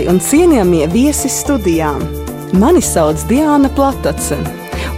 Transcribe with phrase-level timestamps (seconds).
[0.00, 2.00] Klausītāji un cienījamie viesi studijām!
[2.52, 4.38] Mani sauc Diana Platace,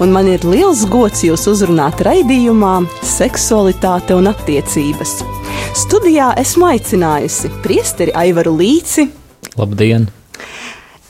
[0.00, 5.22] un man ir liels gods jūs uzrunāt raidījumā Seksualitāte un attiecības.
[5.74, 9.08] Studijā esmu aicinājusi priesteri Aivaru Līci,
[9.56, 10.08] Labdien!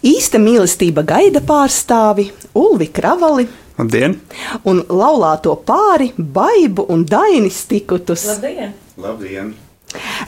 [0.03, 3.47] īsta mīlestība gaida pārstāvi Ulvi Kravali
[3.79, 4.17] Labdien!
[4.65, 8.27] un laulāto pāri Baibu un Dainis Tikutus.
[8.97, 9.55] Labdien!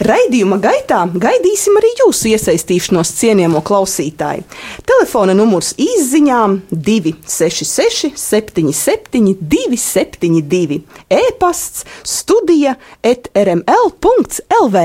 [0.04, 4.44] Raidījuma gaitā gaidīsim arī jūsu iesaistīšanos cienījamo klausītāju.
[4.88, 14.84] Telefona numurs izziņām 266, 77, 272, e-pasts, studija etrml.lv.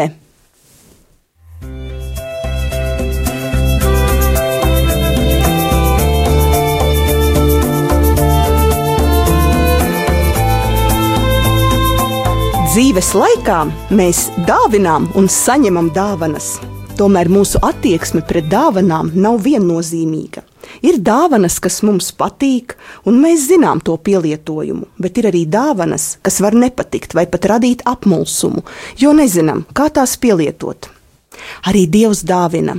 [12.69, 13.63] Dzīves laikā
[13.97, 16.68] mēs dāvinām un saņemam dāvanas.
[16.99, 20.41] Tomēr mūsu attieksme pret dāvanām nav viennozīmīga.
[20.83, 22.75] Ir dāvanas, kas mums patīk,
[23.07, 27.85] un mēs zinām to pielietojumu, bet ir arī dāvanas, kas var nepatikt vai pat radīt
[27.87, 28.65] apmulsumu,
[28.99, 30.91] jo nezinām, kā tās pielietot.
[31.71, 32.75] Arī Dievs dāvina,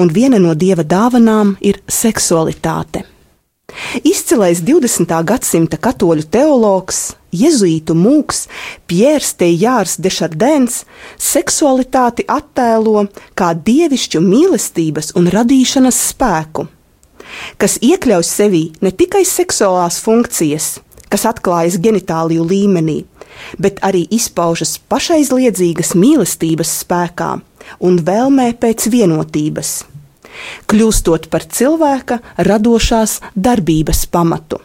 [0.00, 3.04] un viena no Dieva dāvanām ir seksualitāte.
[4.04, 5.12] Izcilais 20.
[5.26, 7.00] gadsimta katoļu teologs,
[7.34, 8.44] jēzuītu mūks
[8.90, 10.84] Pjērs Tejārs de Šardens
[11.20, 13.06] seksualitāti attēlo
[13.38, 16.66] kā dievišķu mīlestības un radīšanas spēku,
[17.60, 20.78] kas iekļauj sevī ne tikai seksuālās funkcijas,
[21.10, 23.02] kas atklājas genitāliju līmenī,
[23.58, 27.36] bet arī izpaužas pašaizliedzīgas mīlestības spēkā
[27.86, 29.74] un vēlmē pēc vienotības
[30.70, 34.60] kļūstot par cilvēka radošās darbības pamatu.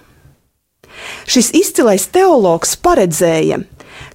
[1.28, 3.60] Šis izcilais teologs paredzēja,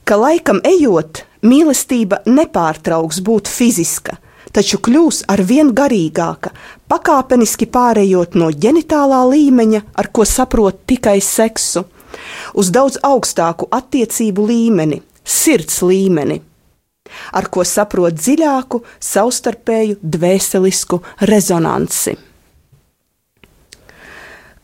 [0.04, 4.16] ka laikam ejot, mīlestība nepārtrauks būt fiziska,
[4.52, 6.52] taču kļūs ar vien garīgāka,
[6.90, 11.84] pakāpeniski pārējot no ģenitālā līmeņa, ar ko saprot tikai seksu,
[12.54, 16.40] uz daudz augstāku attiecību līmeni, sirds līmeni
[17.32, 22.16] ar ko saprot dziļāku, savstarpēju dvēselisku rezonanci.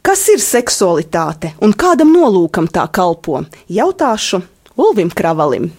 [0.07, 3.41] Kas ir seksualitāte un kādam nolūkam tā kalpo?
[3.67, 4.39] Jautāšu
[4.79, 5.73] Ulvim Kravalim.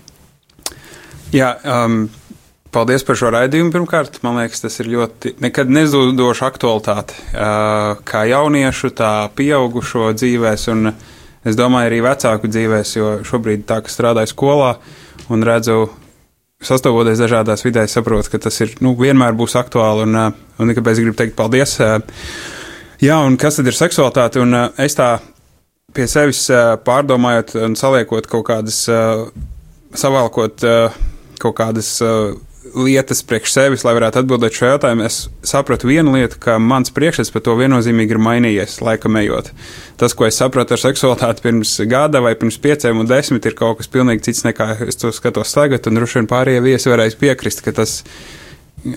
[1.31, 2.09] Jā, um,
[2.75, 3.71] paldies par šo raidījumu.
[3.71, 7.15] Pirmkārt, man liekas, tas ir ļoti nekad nezudoša aktualitāte.
[7.31, 10.91] Uh, kā jauniešu, tā pieaugušo dzīvēs, un
[11.47, 14.73] es domāju, arī vecāku dzīvēs, jo šobrīd tā, ka strādāju skolā
[15.31, 15.85] un redzu
[16.63, 20.07] sastopoties dažādās vidēs, saprotu, ka tas ir nu, vienmēr būs aktuāli.
[20.07, 21.77] Un, uh, un kāpēc gribu teikt paldies?
[21.81, 21.99] Uh,
[23.03, 24.41] jā, un kas tad ir seksualitāte?
[24.43, 25.17] Un uh, es tā
[25.95, 26.43] pie sevis
[26.85, 28.83] pārdomājot un saliekot kaut kādas,
[29.97, 30.65] savalkot
[31.41, 31.89] kaut kādas
[32.75, 37.31] lietas priekš sevis, lai varētu atbildēt šo jautājumu, es sapratu vienu lietu, ka mans priekšstats
[37.33, 39.51] par to viennozīmīgi ir mainījies laikam ejot.
[40.01, 43.79] Tas, ko es sapratu ar seksualitāti pirms gada vai pirms pieciem un desmit, ir kaut
[43.81, 47.63] kas pilnīgi cits nekā es to skatos tagad, un droši vien pārējie viesi varēs piekrist,
[47.65, 48.01] ka tas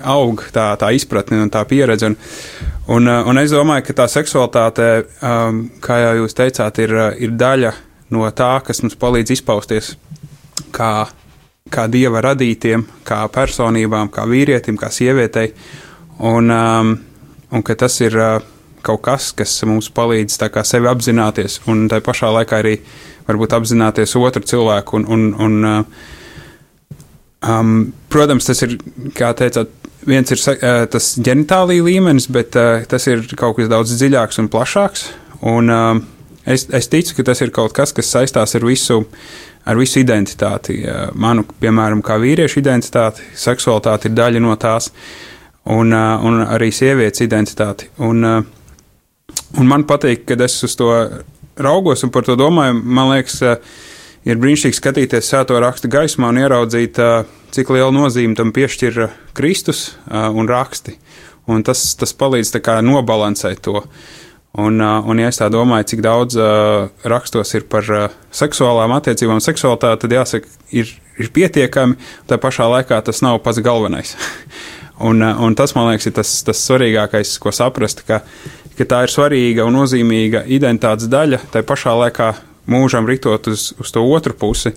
[0.05, 2.11] aug tā, tā izpratne un tā pieredze.
[2.11, 2.19] Un,
[2.97, 4.91] un, un es domāju, ka tā seksualitāte,
[5.25, 7.75] um, kā jau jūs teicāt, ir, ir daļa
[8.15, 9.95] no tā, kas mums palīdz izpausties
[10.75, 11.09] kā
[11.69, 15.53] kā dieva radītiem, kā personībām, kā vīrietim, kā sievietei,
[16.19, 16.95] un, um,
[17.51, 18.39] un ka tas ir uh,
[18.87, 22.79] kaut kas, kas mums palīdz sevi apzināties, un tā pašā laikā arī
[23.29, 25.01] varbūt apzināties otru cilvēku.
[25.01, 26.97] Un, un, un, uh,
[27.47, 27.75] um,
[28.13, 28.79] protams, tas ir,
[29.17, 29.73] kā teicāt,
[30.09, 34.51] viens ir uh, tas ģenitālija līmenis, bet uh, tas ir kaut kas daudz dziļāks un
[34.53, 35.07] plašāks.
[35.51, 36.01] Un, uh,
[36.45, 39.05] es, es ticu, ka tas ir kaut kas, kas saistās ar visu
[39.65, 40.81] ar visu identitāti.
[41.21, 44.91] Manu, piemēram, kā vīriešu identitāti, seksualitāte ir daļa no tās,
[45.71, 47.91] un, un arī sievietes identitāti.
[48.07, 50.91] Un, un man patīk, kad es uz to
[51.61, 53.41] raugos un par to domāju, man liekas,
[54.25, 57.01] ir brīnišķīgi skatīties sēto rakstu gaismā un ieraudzīt,
[57.55, 59.05] cik lielu nozīmi tam piešķir
[59.37, 60.97] Kristus un raksti.
[61.51, 62.53] Un tas, tas palīdz
[62.87, 63.81] nobalansēt to.
[63.81, 64.20] Uh,
[64.59, 70.03] un, ja es tā domāju, cik daudz uh, rakstos ir par uh, seksuālām attiecībām, seksualitāti,
[70.05, 70.91] tad jāsaka, ir,
[71.23, 74.17] ir pietiekami, tā pašā laikā tas nav pats galvenais.
[75.09, 78.25] un, uh, un tas, man liekas, ir tas, tas svarīgākais, ko saprast, ka,
[78.79, 82.33] ka tā ir svarīga un nozīmīga identitātes daļa, tā pašā laikā
[82.71, 84.75] mūžam ritot uz, uz to otru pusi.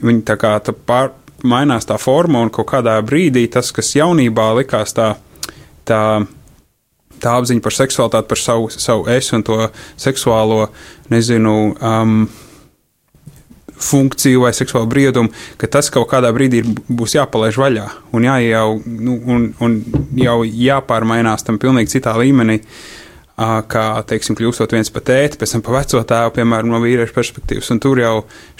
[0.00, 1.12] Viņi tā kā tā pār,
[1.44, 5.12] mainās tā forma, un kaut kādā brīdī tas, kas jaunībā likās tā,
[5.88, 6.00] tā
[7.22, 9.58] tā apziņa par seksualitāti, par savu, savu es un to
[10.00, 10.68] seksuālo,
[11.12, 12.22] nezinu, um,
[13.80, 18.80] funkciju vai seksuālu briedumu, ka tas kaut kādā brīdī ir, būs jāpalaiž vaļā un, jāiejau,
[18.86, 19.78] nu, un, un
[20.20, 22.60] jau jāpārmainās tam pilnīgi citā līmenī.
[23.40, 27.70] Kā, teiksim, kļūstot viens par tēti, pēc tam par veco tēvu, piemēram, no vīrieša perspektīvas.
[27.72, 28.10] Un tur jau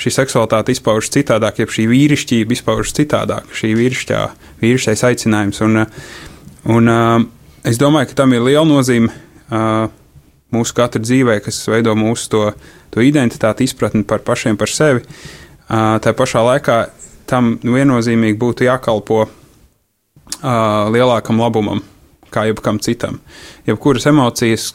[0.00, 4.22] šī seksualitāte izpaužas citādāk, jeb šī vīrišķība izpaužas citādāk, šī vīrišķā,
[4.62, 5.60] vīrišķais aicinājums.
[5.66, 5.82] Un,
[6.78, 6.90] un,
[7.60, 9.90] Es domāju, ka tam ir liela nozīme uh,
[10.54, 12.44] mūsu katra dzīvē, kas veido mūsu to,
[12.94, 15.02] to identitāti, izpratni par pašiem par sevi.
[15.68, 16.78] Uh, tā pašā laikā
[17.28, 19.34] tam viennozīmīgi būtu jākalpo uh,
[20.94, 21.84] lielākam labumam,
[22.32, 23.20] kā jebkam citam.
[23.68, 24.72] Jebkuras emocijas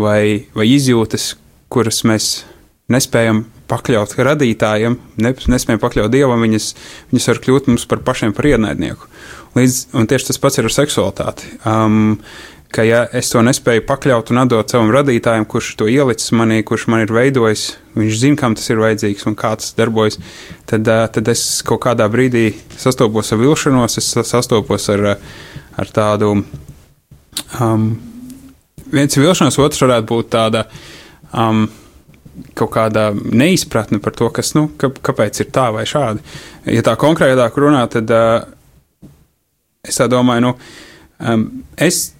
[0.00, 1.34] vai, vai izjūtas,
[1.68, 2.32] kuras mēs
[2.92, 6.72] nespējam pakļaut radītājiem, nespējam pakļaut dievam, viņas,
[7.12, 9.12] viņas var kļūt mums par pašiem par ienaidnieku.
[9.52, 11.48] Līdz, un tieši tas pats ir ar seksualitāti.
[11.68, 12.14] Um,
[12.72, 16.86] ka ja es to nespēju pakļaut un atdot savam radītājam, kurš to ielicis manī, kurš
[16.88, 17.66] man ir veidojis,
[17.98, 20.16] viņš zina, kam tas ir vajadzīgs un kā tas darbojas,
[20.70, 22.46] tad, uh, tad es kaut kādā brīdī
[22.80, 25.04] sastopos ar vilšanos, es sastopos ar,
[25.76, 26.32] ar tādu.
[27.60, 27.86] Um,
[28.88, 30.64] viens ir vilšanās, otrs varētu būt tāda.
[31.32, 31.66] Um,
[32.56, 36.24] kaut kāda neizpratne par to, kas, nu, ka, kāpēc ir tā vai šādi.
[36.72, 38.48] Ja tā konkrētāk runā, tad uh,
[39.82, 40.50] es tā domāju, nu,
[41.26, 41.40] um,
[41.74, 42.12] es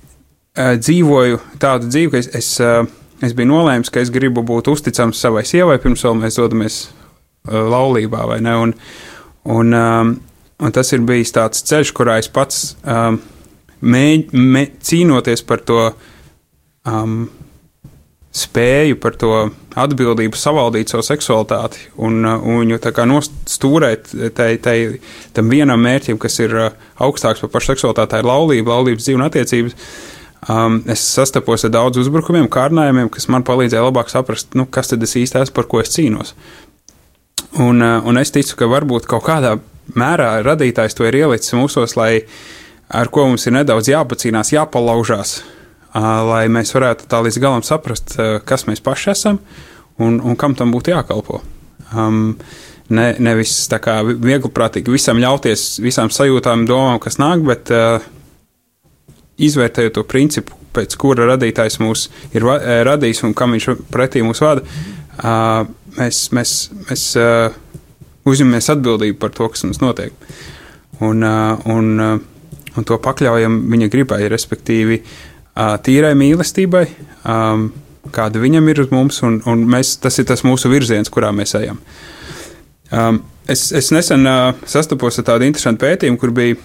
[0.58, 2.82] uh, dzīvoju tādu dzīvi, ka es, es, uh,
[3.22, 7.60] es biju nolēmis, ka es gribu būt uzticams savai sievai, pirms vēl mēs dodamies uh,
[7.70, 8.56] laulībā, vai ne?
[8.64, 8.74] Un,
[9.54, 10.10] un, um,
[10.58, 13.20] un tas ir bijis tāds ceļš, kurā es pats um,
[13.78, 15.78] mēģ, mē, cīnoties par to
[16.90, 17.28] um,
[18.32, 19.32] spēju par to
[19.76, 24.76] atbildību savaldīt savu seksualitāti un, uh, un viņu tā kā nostūrēt tai, tai,
[25.36, 26.72] tam vienam mērķim, kas ir uh,
[27.04, 29.76] augstāks par pašu seksualitāti, tā ir laulība, laulības dzīve un attiecības.
[30.50, 35.04] Um, es sastapos ar daudz uzbrukumiem, kārdinājumiem, kas man palīdzēja labāk saprast, nu, kas tad
[35.06, 36.32] es īsti esmu, par ko es cīnos.
[37.62, 39.58] Un, uh, un es ticu, ka varbūt kaut kādā
[39.98, 42.24] mērā radītājs to ir ielicis mūsos, lai
[42.92, 45.42] ar ko mums ir nedaudz jāpacīnās, jāpalaužās,
[45.94, 48.16] lai mēs varētu tā līdz galam saprast,
[48.48, 49.40] kas mēs paši esam
[50.00, 51.42] un, un kam tam būtu jākalpo.
[51.92, 52.38] Um,
[52.92, 58.04] ne, nevis tā kā viegliprātīgi visam ļauties, visām sajūtām, domām, kas nāk, bet uh,
[59.42, 62.56] izvērtējot to principu, pēc kura radītājs mūs ir va,
[62.88, 65.66] radījis un kam viņš pretī mūs vada, uh,
[65.98, 66.56] mēs, mēs,
[66.88, 67.52] mēs uh,
[68.28, 70.16] uzņemamies atbildību par to, kas mums notiek.
[71.02, 76.84] Un, uh, un, uh, un to pakļaujam viņa gribai, respektīvi, uh, tīrai mīlestībai,
[77.28, 77.68] um,
[78.12, 81.54] kāda viņam ir uz mums, un, un mēs, tas ir tas mūsu virziens, kurā mēs
[81.58, 81.80] ejam.
[82.92, 86.56] Um, es, es nesen uh, sastapos ar tādu interesantu pētījumu, kur bija,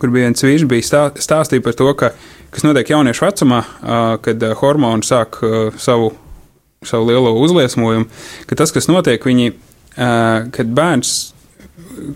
[0.00, 2.12] kur bija viens vīrs, bija stā, stāstīja par to, ka,
[2.52, 6.12] kas notiek jauniešu vecumā, uh, kad uh, hormoni sāk uh, savu,
[6.84, 8.08] savu lielo uzliesmojumu,
[8.48, 11.16] ka tas, kas notiek, viņi, uh, kad bērns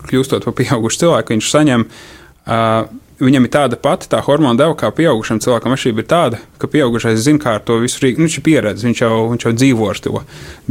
[0.07, 2.87] kļūstot par pieaugušu cilvēku, viņš saņem uh,
[3.21, 5.73] viņam ir tāda pati tā hormona deva, kā pieaugušam cilvēkam.
[5.73, 8.21] Atšķirība ir tāda, ka pieaugušais zina, kā ar to visu rīkot.
[8.21, 10.21] Nu, viņš ir pieredzējis, viņš jau, viņš jau dzīvo ar to.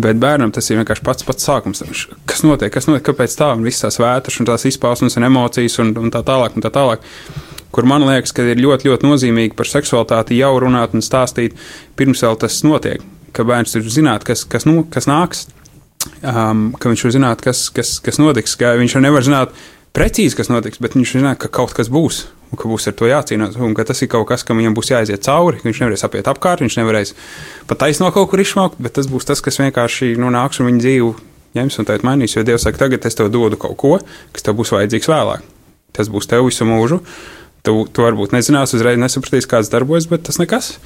[0.07, 1.83] Bet bērnam tas ir vienkārši pats pats sākums.
[2.29, 5.81] Kas notiek, kas notiek, kāpēc tā un visas tās vētras un tās izpausmes un emocijas
[5.83, 6.57] un, un tā tālāk.
[6.57, 7.05] Un tā tālāk.
[7.75, 11.59] Kur man liekas, ka ir ļoti, ļoti nozīmīgi par seksualitāti jau runāt un stāstīt,
[11.99, 13.03] pirms vēl tas notiek.
[13.37, 15.45] Ka bērns ir zināt, kas, kas, nu, kas nāks,
[16.23, 19.53] um, ka viņš var zināt, kas, kas, kas notiks, ka viņš jau nevar zināt
[19.97, 23.09] precīzi, kas notiks, bet viņš zina, ka kaut kas būs un ka būs ar to
[23.11, 25.61] jācīnās, un ka tas ir kaut kas, kam viņam būs jāiziet cauri.
[25.65, 27.15] Viņš nevarēs apiet apkārt, viņš nevarēs
[27.71, 30.85] pat taisno kaut kur izšaukt, bet tas būs tas, kas vienkārši nu, nāks un viņa
[30.85, 31.11] dzīvi
[31.57, 32.37] ņems un tagad mainīs.
[32.37, 33.93] Jo Dievs saka, tagad es tev dodu kaut ko,
[34.35, 35.45] kas tev būs vajadzīgs vēlāk.
[35.97, 37.01] Tas būs tev visu mūžu.
[37.67, 40.77] Tu, tu varbūt nezināsi, uzreiz nesapratīsi, kāds darbojas, bet tas nekas.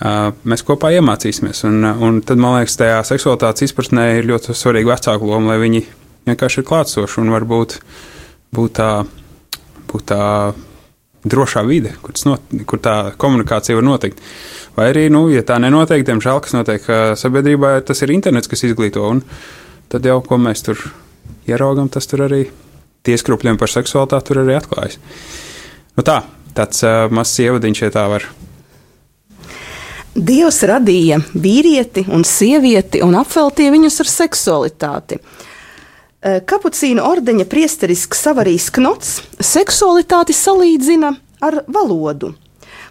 [0.00, 1.62] Uh, mēs kopā iemācīsimies.
[1.68, 5.84] Un, un tad, man liekas, tajā seksualitātes izpratnē ir ļoti svarīga vecāku loma, lai viņi
[6.28, 7.78] vienkārši ir klātsoši un varbūt
[8.56, 8.90] būt tā,
[9.90, 10.24] būt tā
[11.24, 14.22] drošā vide, kur, not, kur tā komunikācija var notikt.
[14.76, 16.86] Vai arī, nu, ja tā nenotiek, diemžēl, kas notiek
[17.20, 19.04] sabiedrībā, tas ir internets, kas izglīto.
[19.90, 20.80] Tad jau, ko mēs tur
[21.50, 22.44] ieraugam, tas tur arī
[23.06, 25.00] tieskrupļiem par seksualitāti tur arī atklājas.
[25.98, 26.20] Nu tā,
[26.56, 28.28] tāds uh, mazs ievadiņš, ja tā var
[30.10, 35.20] Dievs radīja vīrieti un sievieti un apveltīja viņus ar seksualitāti.
[35.20, 35.49] Eh,
[36.20, 42.34] Kapucīnu ordeņa priesterisks Savarijas Knots seksualitāti salīdzina ar valodu,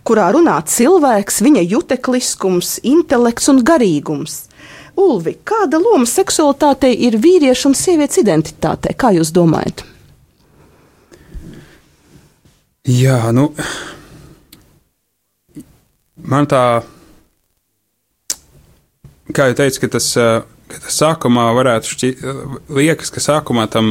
[0.02, 4.40] kurā runā cilvēks, viņa jutekliskums, intelekts un garīgums.
[4.98, 8.98] Ulvi, kāda loma seksualitātei ir vīriešu un sievietes identitātei?
[8.98, 9.86] Kā jūs domājat?
[12.90, 13.52] Jā, nu,
[16.26, 16.64] man tā
[19.30, 20.10] kā jau teicu, tas,
[20.70, 22.24] ka tas sākumā varētu šķiet,
[22.76, 23.90] liekas, ka sākumā tam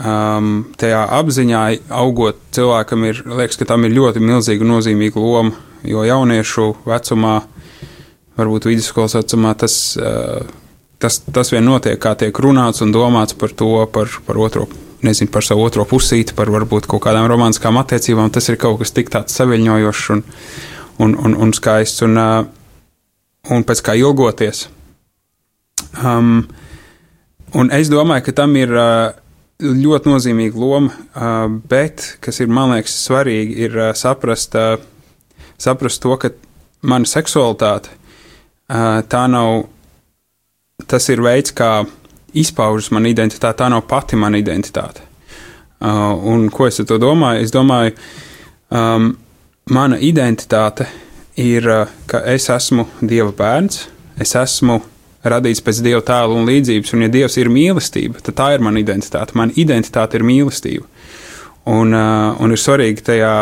[0.00, 0.50] um,
[0.80, 1.62] tajā apziņā
[2.00, 5.54] augot cilvēkam ir, liekas, ka tam ir ļoti milzīga nozīmīga loma,
[5.86, 7.40] jo jauniešu vecumā,
[8.40, 10.46] varbūt vidusskolas vecumā, tas, uh,
[11.02, 14.68] tas, tas vien notiek, kā tiek runāts un domāts par to, par, par otro.
[15.00, 18.28] Nezinu par savu otro pusīti, par varbūt kaut kādām romantiskām attiecībām.
[18.34, 20.20] Tas ir kaut kas tik tāds saviņojošs un,
[21.00, 22.04] un, un, un skaists.
[22.04, 22.42] Un, uh,
[23.48, 24.66] un pēc kā ilgoties.
[25.98, 26.44] Um,
[27.58, 29.10] un es domāju, ka tam ir uh,
[29.60, 34.78] ļoti nozīmīga loma, uh, bet, kas ir, man liekas, svarīgi, ir uh, saprast, uh,
[35.60, 36.32] saprast to, ka
[36.86, 39.66] mana seksualitāte uh, tā nav,
[40.86, 41.82] tas ir veids, kā
[42.38, 45.02] izpaužas mana identitāte, tā nav pati mana identitāte.
[45.80, 47.42] Uh, un ko es ar to domāju?
[47.44, 47.96] Es domāju,
[48.70, 49.14] um,
[49.70, 50.86] mana identitāte
[51.36, 53.86] ir, eh, ka es esmu Dieva bērns,
[54.20, 54.80] es esmu
[55.24, 58.80] radīts pēc Dieva tēla un līdzības, un ja Dievs ir mīlestība, tad tā ir mana
[58.80, 59.36] identitāte.
[59.38, 60.86] Mana identitāte ir mīlestība.
[61.70, 63.34] Un, un ir svarīgi tajā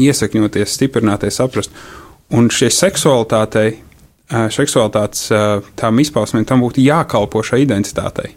[0.00, 1.74] iesakņoties, stiprināties, saprast.
[2.34, 3.76] Un šie seksualitātei,
[4.50, 5.28] seksualitātes
[5.78, 8.32] tām izpausmēm, tam būtu jākalpo šai identitātei,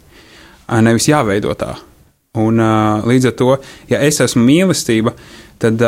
[0.84, 1.74] nevis jāveido tā.
[2.38, 2.62] Un
[3.10, 3.54] līdz ar to,
[3.90, 5.16] ja es esmu mīlestība,
[5.58, 5.82] tad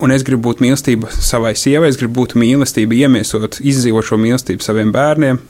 [0.00, 4.64] Un es gribu būt mīlestība savai sievai, es gribu būt mīlestība, iemiesot, izdzīvot šo mīlestību
[4.64, 5.40] saviem bērniem,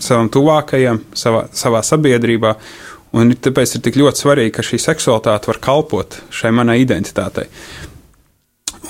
[0.00, 2.54] savam tuvākajam, savā, savā sabiedrībā.
[3.18, 7.46] Un tāpēc ir tik ļoti svarīgi, ka šī seksualitāte var kalpot šai manai identitātei.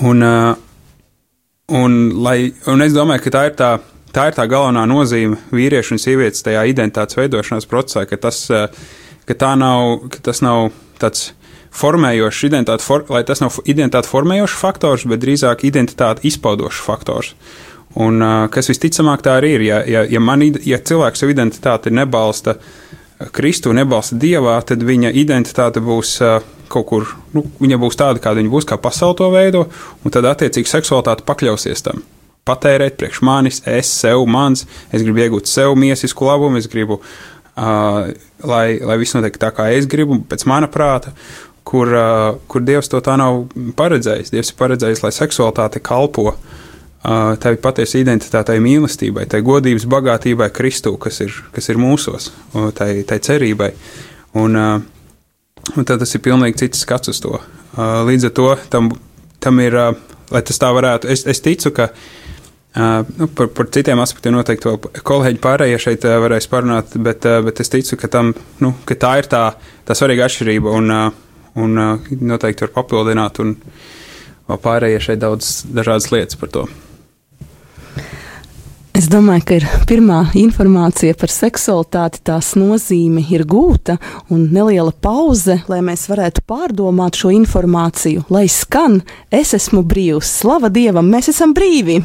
[0.07, 2.37] Un, un, lai,
[2.71, 3.71] un es domāju, ka tā ir tā,
[4.15, 8.45] tā ir tā galvenā nozīme vīriešu un sievietes tajā identitātes veidošanās procesā, ka tas,
[9.27, 11.33] ka tā nav, ka tas nav tāds
[11.75, 17.33] formējošs identitāte, for, lai tas nav identitāte formējošs faktors, bet drīzāk identitāte izpaudošs faktors.
[17.99, 18.21] Un,
[18.53, 22.59] kas visticamāk tā arī ir, ja, ja, ja, man, ja cilvēks savu identitāti nebalsta
[23.35, 26.19] Kristu, nebalsta Dievā, tad viņa identitāte būs
[26.69, 29.65] kaut kur, nu, viņa būs tāda, kāda viņa būs, kā pasaule to veido,
[30.05, 32.03] un tad attiecīgi seksualitāte pakļausies tam.
[32.47, 38.09] Patērēt priekš manis, es sev, mans, es gribu iegūt sev miesisku labumu, es gribu, uh,
[38.53, 41.13] lai, lai viss notiek tā, kā es gribu, pēc mana prāta
[41.63, 43.45] kur, uh, kur Dievs to tā nav
[43.77, 44.31] paredzējis.
[44.33, 46.37] Dievs ir paredzējis, lai seksualitāte kalpo uh,
[47.39, 52.31] tai patiesai identitātei, mīlestībai, tai godības bagātībai Kristū, kas ir, kas ir mūsos,
[52.75, 53.71] tai, tai cerībai.
[54.39, 57.37] Un, uh, un tad tas ir pilnīgi cits skats uz to.
[57.39, 58.91] Uh, līdz ar to tam,
[59.39, 61.91] tam ir, uh, lai tas tā varētu, es, es ticu, ka.
[62.69, 67.25] Uh, nu, par, par citiem aspektiem noteikti vēl kolēģi pārējie šeit uh, varēs parunāt, bet,
[67.25, 68.29] uh, bet es ticu, ka, tam,
[68.61, 69.41] nu, ka tā ir tā,
[69.87, 70.75] tā svarīga atšķirība.
[70.77, 71.79] Un, uh, un
[72.19, 73.55] noteikti var papildināt, un
[74.49, 76.67] pārējie šeit daudz dažādas lietas par to.
[78.99, 83.95] Es domāju, ka ir pirmā informācija par seksualitāti, tās nozīme ir gūta,
[84.27, 88.99] un neliela pauze, lai mēs varētu pārdomāt šo informāciju, lai skan,
[89.31, 92.01] es esmu brīvs, slava Dievam, mēs esam brīvi!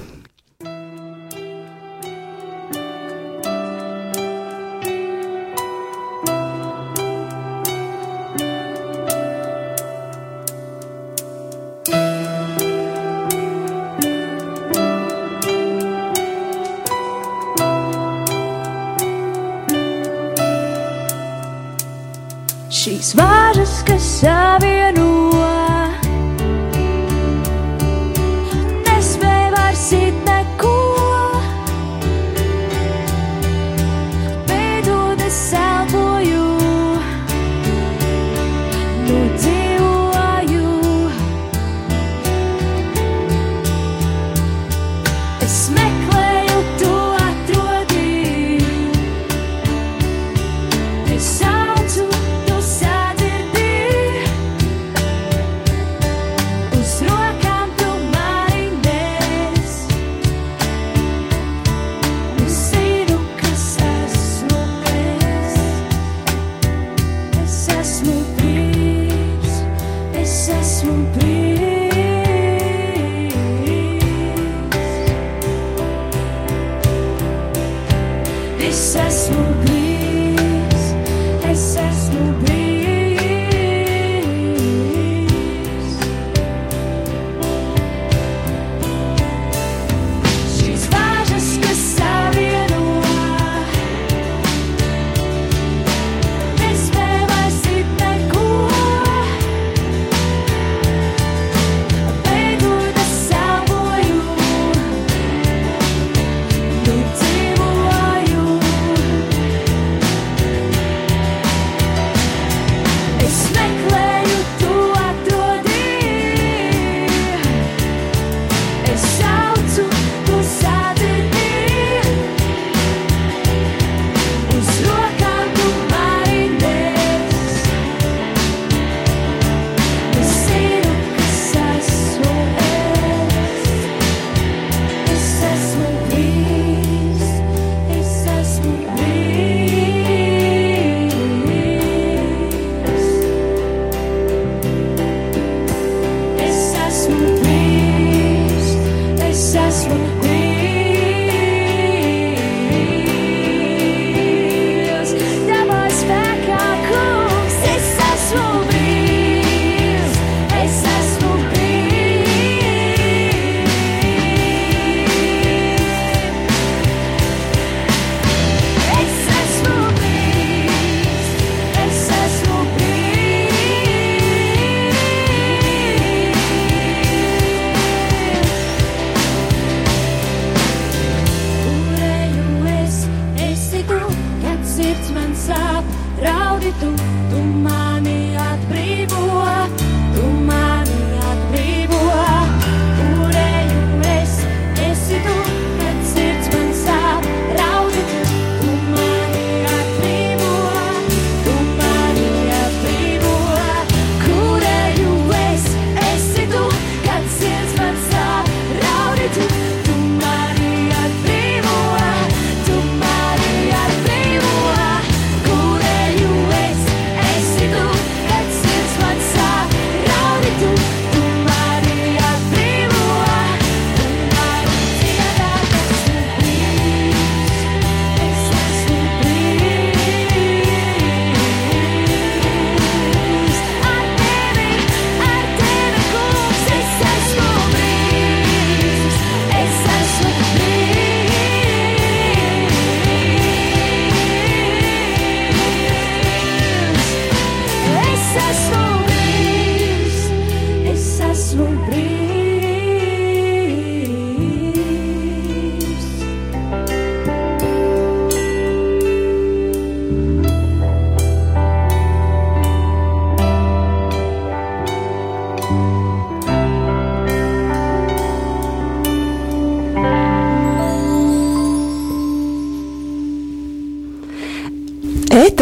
[22.84, 25.03] šīs vāžas, kas savieno.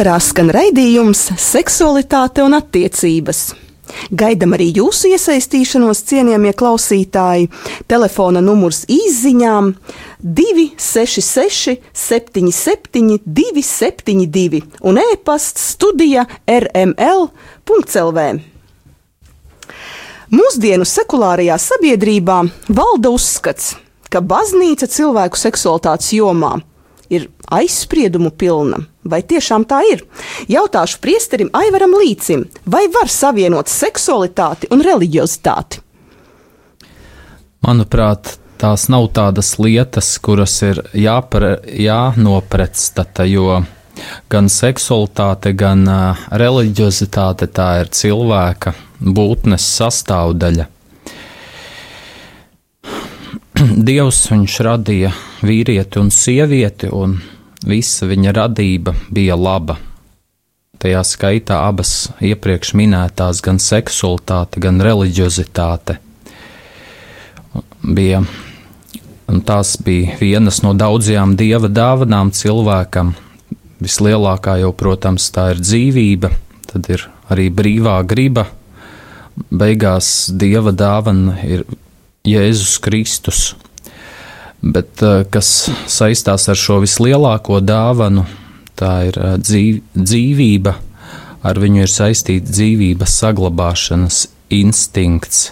[0.02, 3.52] Ēterā skan raidījums Seksualitāte un attiecības.
[4.10, 7.46] Gaidām arī jūsu iesaistīšanos, cienījamie klausītāji.
[7.86, 9.70] Telefona numurs izziņām
[10.18, 18.28] 266, 77, 272 un e-pasts studija rml.clv.
[20.34, 22.42] Mūsdienu sekulārajā sabiedrībā
[22.74, 23.76] valda uzskats,
[24.10, 26.56] ka baznīca cilvēku seksualitātes jomā
[27.06, 28.88] ir aizspriedumu pilna.
[29.02, 30.04] Vai tiešām tā ir?
[30.50, 35.82] Jautāšu priesterim Aivaram Līcim, vai var savienot seksualitāti un reliģiozitāti?
[37.66, 43.62] Manuprāt, tās nav tādas lietas, kuras ir jāpre, jānopretstata, jo
[44.30, 50.68] gan seksualitāte, gan uh, reliģiozitāte tā ir cilvēka būtnes sastāvdaļa.
[53.90, 55.12] Dievs viņš radīja
[55.42, 57.18] vīrieti un sievieti, un
[57.66, 59.78] visa viņa radība bija laba.
[60.82, 65.98] Tajā skaitā abas iepriekš minētās, gan seksualitāte, gan reliģiozitāte,
[67.82, 68.24] bija.
[69.46, 73.14] Tās bija vienas no daudzajām dieva dāvanām cilvēkam.
[73.82, 76.30] Vislielākā jau, protams, tā ir dzīvība,
[76.68, 78.48] tad ir arī brīvā griba.
[79.48, 81.64] Beigās dieva dāvana ir
[82.28, 83.54] Jēzus Kristus.
[84.62, 85.48] Bet eh, kas
[85.90, 88.24] saistās ar šo vislielāko dāvanu,
[88.78, 90.74] tā ir eh, dzīv, dzīvība.
[91.42, 94.20] Ar viņu ir saistīta dzīvības saglabāšanas
[94.54, 95.48] instinkts.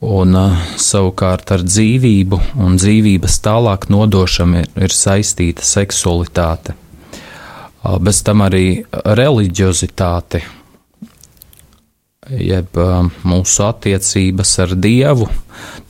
[0.00, 6.72] Un uh, savukārt ar dzīvību un dzīvības tālāk nodošanu ir, ir saistīta seksualitāte.
[8.00, 10.40] Bez tam arī reliģiozitāte,
[12.32, 12.80] jeb
[13.28, 15.28] mūsu attiecības ar Dievu,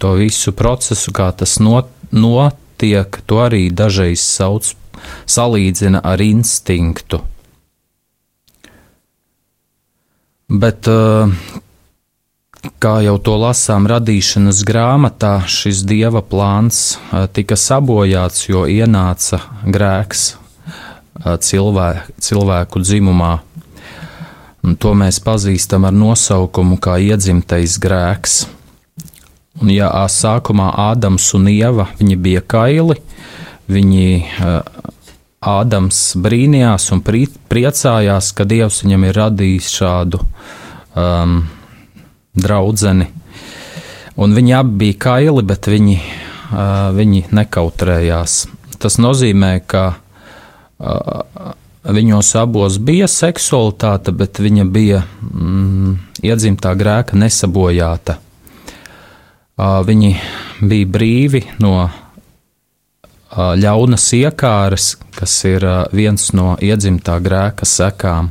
[0.02, 4.74] to visu procesu, kā tas not, notiek, to arī dažreiz sauc,
[5.30, 7.22] salīdzina ar instinktu.
[10.50, 11.30] Bet, uh,
[12.82, 20.24] kā jau to lasām radīšanas grāmatā, šis dieva plāns uh, tika sabojāts, jo ienāca grēks
[20.34, 23.36] uh, cilvē, cilvēku dzimumā.
[24.66, 28.42] Un to mēs pazīstam ar nosaukumu kā iedzimtais grēks.
[29.58, 33.00] Un, ja sākumā Ādams un Ieva bija kaili,
[33.66, 34.06] viņi
[35.40, 41.38] Ādams brīnījās un pri, priecājās, ka Dievs viņam ir radījis šādu um,
[42.36, 43.08] draudzeni.
[44.20, 48.36] Un viņi abi bija kaili, bet viņi, uh, viņi nekautrējās.
[48.80, 51.54] Tas nozīmē, ka uh,
[51.88, 58.20] viņos abos bija seksualitāte, bet viņa bija mm, iedzimtā grēka nesabojāta.
[59.60, 60.14] Uh, viņi
[60.64, 61.90] bija brīvi no uh,
[63.60, 68.30] ļaunas iekāres, kas ir uh, viens no iedzimtā grēka sekām.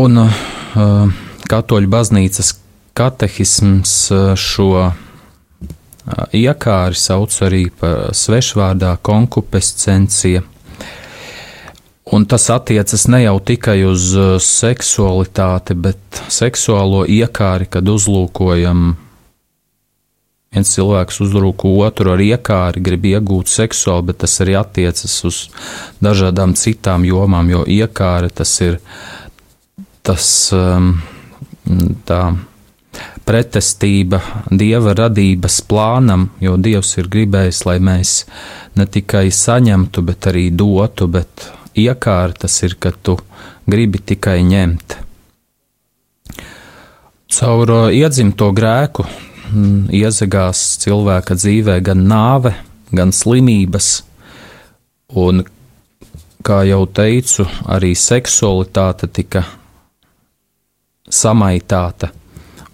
[0.00, 0.18] Un
[1.50, 2.52] katoļu baznīcas
[2.94, 3.94] katehisms
[4.38, 4.68] šo
[6.38, 10.44] iekāri sauc arī par svešvārdā konkupescencija.
[12.10, 18.96] Un tas attiecas ne jau tikai uz uh, seksualitāti, bet seksuālo iekāri, kad uzlūkojam
[20.50, 25.38] viens cilvēks uzlūko otru ar iekāri, grib iegūt seksuāli, bet tas arī attiecas uz
[26.02, 28.80] dažādām citām jomām, jo iekāri tas ir
[30.02, 30.96] tas um,
[32.08, 32.22] tā
[33.28, 34.18] pretestība
[34.50, 38.14] dieva radības plānam, jo dievs ir gribējis, lai mēs
[38.74, 41.46] ne tikai saņemtu, bet arī dotu, bet
[41.86, 43.16] iekāri tas ir, ka tu
[43.70, 44.96] gribi tikai ņemt.
[47.30, 52.56] Caur uh, iedzimto grēku mm, iezagās cilvēka dzīvē gan nāve,
[52.90, 53.90] gan slimības,
[55.14, 55.44] un,
[56.46, 59.44] kā jau teicu, arī seksualitāte tika
[61.10, 62.10] samaitāta,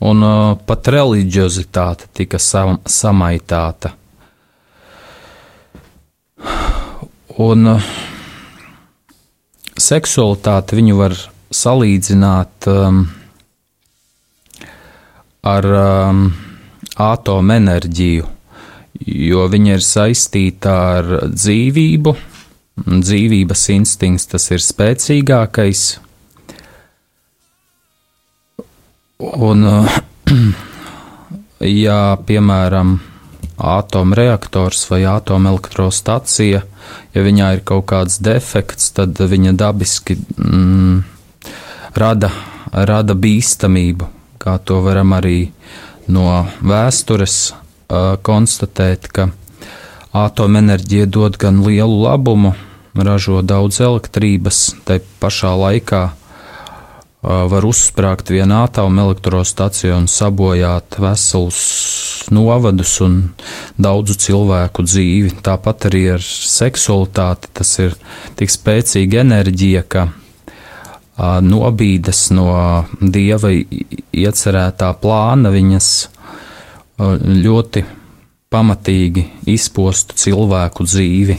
[0.00, 3.92] un uh, pat reliģiozitāte tika sam samaitāta.
[7.36, 7.88] Un uh,
[9.80, 11.14] seksualitāti viņu var
[11.54, 13.04] salīdzināt um,
[15.46, 16.22] ar um,
[17.00, 18.26] atomenerģiju,
[19.06, 22.16] jo viņa ir saistīta ar dzīvību.
[22.86, 25.84] Dzīvības instinkts tas ir spēcīgākais.
[29.24, 29.96] Un, uh,
[31.86, 32.98] ja, piemēram,
[33.56, 36.62] atomreaktors vai atomelektrostacija,
[37.14, 41.00] ja viņā ir kaut kāds defekts, tad viņa dabiski mm,
[41.96, 42.30] rada,
[42.72, 44.08] rada bīstamību,
[44.42, 45.50] kā to varam arī
[46.12, 49.30] no vēstures uh, konstatēt, ka
[50.16, 52.54] atomenerģija dod gan lielu labumu,
[52.96, 56.22] ražo daudz elektrības, tai pašā laikā uh,
[57.50, 63.18] var uzsprāgt vienu atomelektrostaciju un sabojāt veselus novadus un
[63.78, 65.34] daudzu cilvēku dzīvi.
[65.44, 67.96] Tāpat arī ar seksualitāti tas ir
[68.38, 72.48] tik spēcīga enerģija, ka uh, nobīdes no
[73.00, 77.84] dieva iecerētā plāna viņas uh, ļoti
[78.52, 81.38] pamatīgi izpostu cilvēku dzīvi.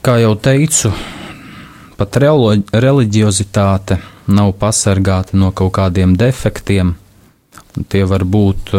[0.00, 0.92] Kā jau teicu,
[2.00, 3.98] pat reliģiozitāte
[4.30, 6.94] nav pasargāta no kaut kādiem defektiem.
[7.90, 8.72] Tie var būt,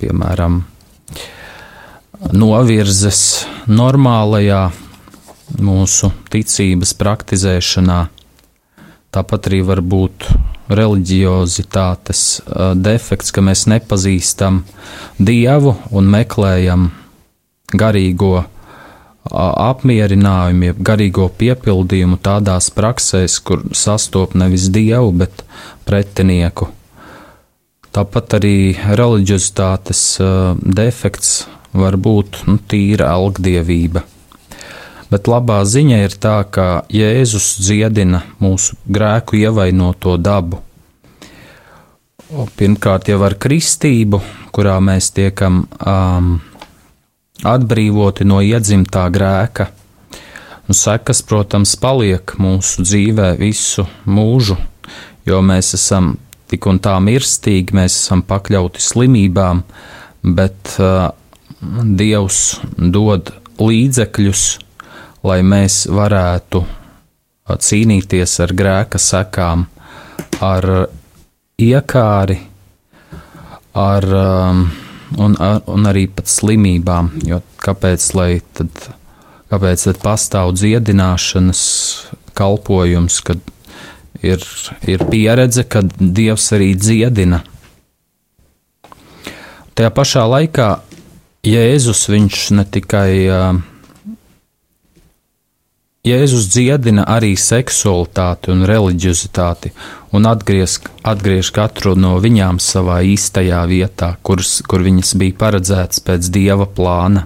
[0.00, 0.62] piemēram,
[2.32, 3.20] novirzes
[3.68, 4.64] normālajā
[5.60, 8.00] mūsu ticības praktizēšanā.
[9.14, 10.28] Tāpat arī var būt
[10.72, 12.24] reliģiozitātes
[12.80, 14.62] defekts, ka mēs nepazīstam
[15.20, 16.88] dievu un meklējam
[17.74, 18.46] garīgo
[19.32, 25.44] apmierinājumu, jeb garīgo piepildījumu tādās praksēs, kur sastop nevis dievu, bet
[25.88, 26.68] pretinieku.
[27.94, 30.02] Tāpat arī reliģiozitātes
[30.58, 34.02] defekts var būt nu, tīra algdievība.
[35.10, 40.58] Bet labā ziņa ir tā, ka Jēzus dziedina mūsu grēku ievainoto dabu.
[42.58, 44.18] Pirmkārt, jau ar kristību,
[44.54, 46.40] kurā mēs tiekam um,
[47.44, 49.68] atbrīvoti no iedzimtā grēka.
[50.64, 54.56] Un sekas, protams, paliek mūsu dzīvē visu mūžu,
[55.28, 56.14] jo mēs esam
[56.48, 59.60] tik un tā mirstīgi, mēs esam pakļauti slimībām,
[60.24, 61.10] bet uh,
[61.64, 63.30] Dievs dod
[63.60, 64.42] līdzekļus,
[65.24, 66.60] lai mēs varētu
[67.44, 69.64] cīnīties ar grēka sekām,
[70.44, 70.68] ar
[71.60, 72.38] iekāri,
[73.74, 74.64] ar, um,
[75.20, 77.12] un, un arī pat slimībām.
[77.26, 78.06] Jo kāpēc,
[78.58, 78.84] tad,
[79.52, 81.64] kāpēc tad pastāv dziedināšanas
[82.38, 83.42] kalpojums, kad
[84.22, 84.44] ir,
[84.88, 87.44] ir pieredze, ka Dievs arī dziedina?
[89.74, 90.68] Tajā pašā laikā
[91.44, 93.56] Jēzus viņš ne tikai uh,
[96.04, 99.70] Jēzus dziedina arī seksualitāti un reliģiozitāti
[100.12, 106.28] un atgriež, atgriež katru no viņām savā īstajā vietā, kurs, kur viņas bija paredzētas pēc
[106.34, 107.24] dieva plāna.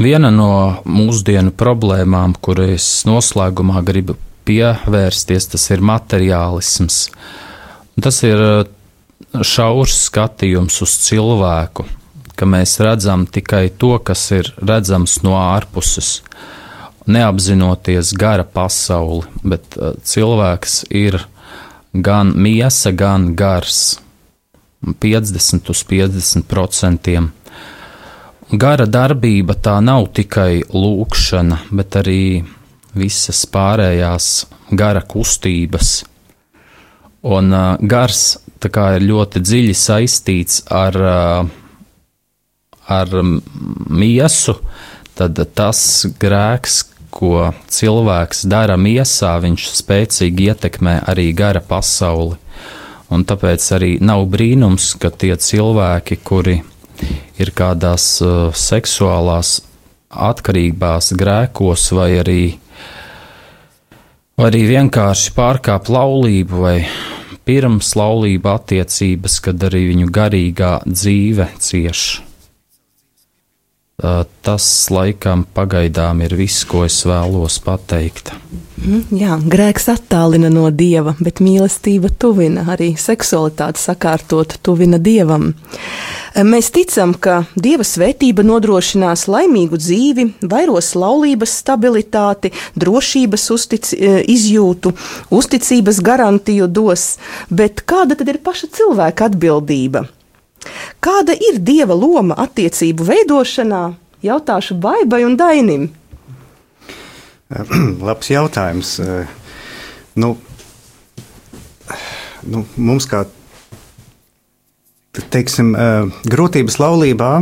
[0.00, 4.16] Viena no mūsdienu problēmām, kuras noslēgumā gribu
[4.48, 7.02] pievērsties, tas ir materiālisms.
[8.00, 8.40] Tas ir
[9.44, 11.84] šaurs skatījums uz cilvēku,
[12.32, 16.22] ka mēs redzam tikai to, kas ir redzams no ārpuses
[17.10, 21.18] neapzinoties gara pasauli, bet uh, cilvēks ir
[21.92, 23.98] gan miesa, gan gars.
[24.80, 27.26] 50 uz 50 procentiem.
[28.50, 32.22] Gara darbība tā nav tikai lūkšana, bet arī
[32.96, 34.30] visas pārējās
[34.74, 36.00] gara kustības.
[37.22, 41.44] Un uh, gars ir ļoti dziļi saistīts ar, uh,
[42.88, 43.14] ar
[43.88, 44.56] miesu,
[45.14, 52.38] tad tas grēks, ko cilvēks dara miesā, viņš spēcīgi ietekmē arī gara pasauli.
[53.10, 56.60] Un tāpēc arī nav brīnums, ka tie cilvēki, kuri
[57.42, 59.58] ir kādās uh, seksuālās
[60.10, 62.42] atkarībās, grēkos vai arī,
[64.38, 66.76] vai arī vienkārši pārkāp laulību vai
[67.46, 72.29] pirms laulība attiecības, kad arī viņu garīgā dzīve cieši.
[74.00, 78.32] Tas laikam pagaidām ir viss, ko es vēlos pateikt.
[78.80, 85.50] Mm, jā, grēks attālina no dieva, bet mīlestība tuvina arī seksualitāti sakārtot, tuvina dievam.
[86.48, 93.90] Mēs ticam, ka dieva svētība nodrošinās laimīgu dzīvi, vairos laulības stabilitāti, drošības uztic,
[94.32, 94.94] izjūtu,
[95.28, 97.18] uzticības garantiju dos,
[97.52, 100.06] bet kāda tad ir paša cilvēka atbildība?
[101.00, 103.82] Kāda ir dieva loma attiecību veidošanā?
[104.24, 105.88] Jautāšu Baibai un Dainim.
[108.08, 108.98] Labs jautājums.
[109.00, 109.30] Eh,
[110.20, 110.34] nu,
[112.44, 113.24] nu, mums kā
[115.32, 117.32] teiksim, eh, grūtības laulībā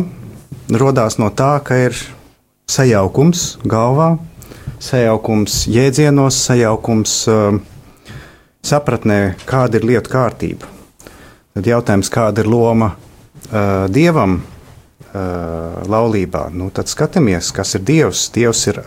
[0.79, 1.99] radās no tā, ka ir
[2.69, 4.15] sajaukums galvā,
[4.85, 7.57] sajaukums jēdzienos, sajaukums uh,
[8.69, 10.69] sapratnē, kāda ir lietu kārtība.
[11.57, 12.93] Tad jautājums, kāda ir loma
[13.51, 18.29] uh, dievam uh, laulībā, nu, tad skatāmies, kas ir dievs.
[18.35, 18.83] Dievs ir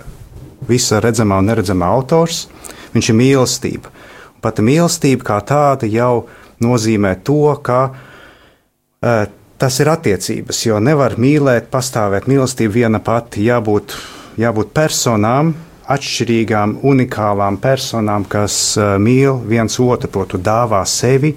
[0.70, 2.46] visa redzamā un neredzamā autors,
[2.94, 3.92] viņš ir mīlestība.
[4.36, 6.28] Un pati mīlestība kā tāda jau
[6.62, 9.26] nozīmē to, ka uh,
[9.62, 13.94] tas ir attiecības, jo nevar mīlēt, pastāvēt mīlestība viena pati, jābūt,
[14.42, 15.54] jābūt personām,
[15.92, 18.56] atšķirīgām, unikālām personām, kas
[19.02, 21.34] mīl viens otru, proti, dāvā sevi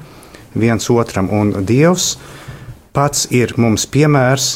[0.54, 2.14] viens otram, un Dievs
[2.94, 4.48] pats ir mums piemērs,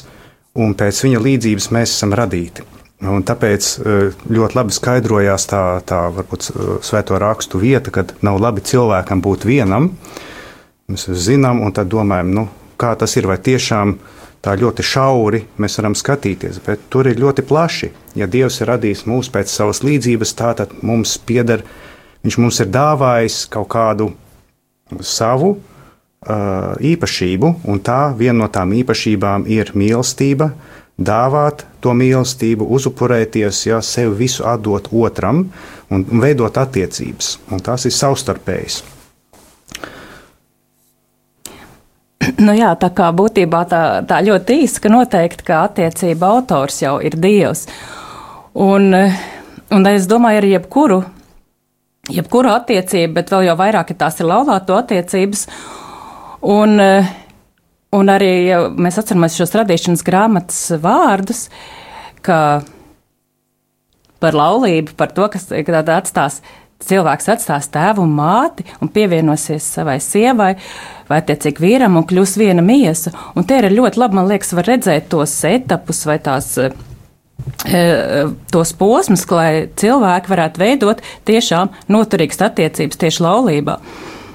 [0.59, 2.65] un pēc viņa līdzības mēs esam radīti.
[3.07, 8.41] Un tāpēc eh, ļoti labi skaidrojās tā, tā varbūt eh, svēto rakstu vieta, kad nav
[8.43, 9.93] labi cilvēkam būt vienam.
[10.89, 12.47] Mēs zinām, un tad domājam, nu,
[12.81, 13.99] kā tas ir, vai tiešām
[14.43, 17.93] tā ļoti šauri mēs varam skatīties, bet tur ir ļoti plaši.
[18.19, 21.63] Ja Dievs ir radījis mūs pēc savas līdzības, tā tad mums pieder,
[22.25, 24.11] Viņš mums ir dāvājis kaut kādu
[25.05, 25.55] savu
[26.27, 30.51] īpašību, un tā viena no tām īpašībām ir mīlestība,
[30.99, 35.47] dāvāt to mīlestību, uzupurēties, ja sevi visu atdot otram
[35.91, 37.39] un, un veidot attiecības.
[37.55, 38.83] Un tās ir savstarpējas.
[42.43, 46.99] Nu jā, tā kā būtībā tā, tā ļoti īsa, ka noteikti, ka attiecība autors jau
[47.01, 47.65] ir Dievs.
[48.59, 48.91] Un,
[49.71, 50.99] un es domāju, arī jebkuru,
[52.13, 55.47] jebkuru attiecību, bet vēl jau vairāk, ja tās ir laulāto attiecības,
[56.41, 57.09] Un, eh,
[57.93, 61.49] un arī ja mēs atceramies šos radīšanas grāmatas vārdus,
[62.23, 62.63] ka
[64.23, 66.43] par laulību, par to, kas tādā atstās.
[66.79, 70.53] Cilvēks atstās tēvu un māti un pievienosies savai sievai,
[71.09, 73.11] vai attiecīgi vīram, un kļūs viena miesa.
[73.35, 76.69] Un te ir ļoti labi, man liekas, var redzēt tos etapus vai tās e,
[78.55, 83.81] tos posmus, lai cilvēki varētu veidot tiešām noturīgas attiecības tieši laulībā.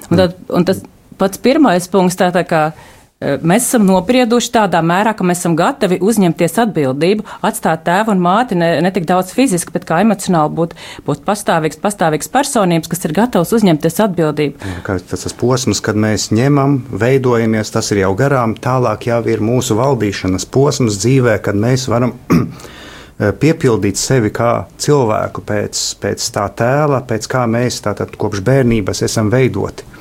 [0.10, 0.84] Un, tad, un tas,
[1.18, 5.56] pats pirmais punkts, tā, tā kā eh, mēs esam noprieduši tādā mērā, ka mēs esam
[5.60, 10.54] gatavi uzņemties atbildību, atstāt tēvu un māti ne, ne tik daudz fiziski, bet kā emocionāli
[10.60, 10.76] būt,
[11.08, 14.76] būt pastāvīgs, pastāvīgs personības, kas ir gatavs uzņemties atbildību.
[14.88, 18.58] Tas tas posms, kad mēs ņemam, veidojamies, tas ir jau garām.
[18.60, 22.18] Tālāk jau ir mūsu valdīšanas posms dzīvē, kad mēs varam
[23.44, 29.32] piepildīt sevi kā cilvēku pēc, pēc tā tēla, pēc kā mēs tātad kopš bērnības esam
[29.34, 29.92] veidoti.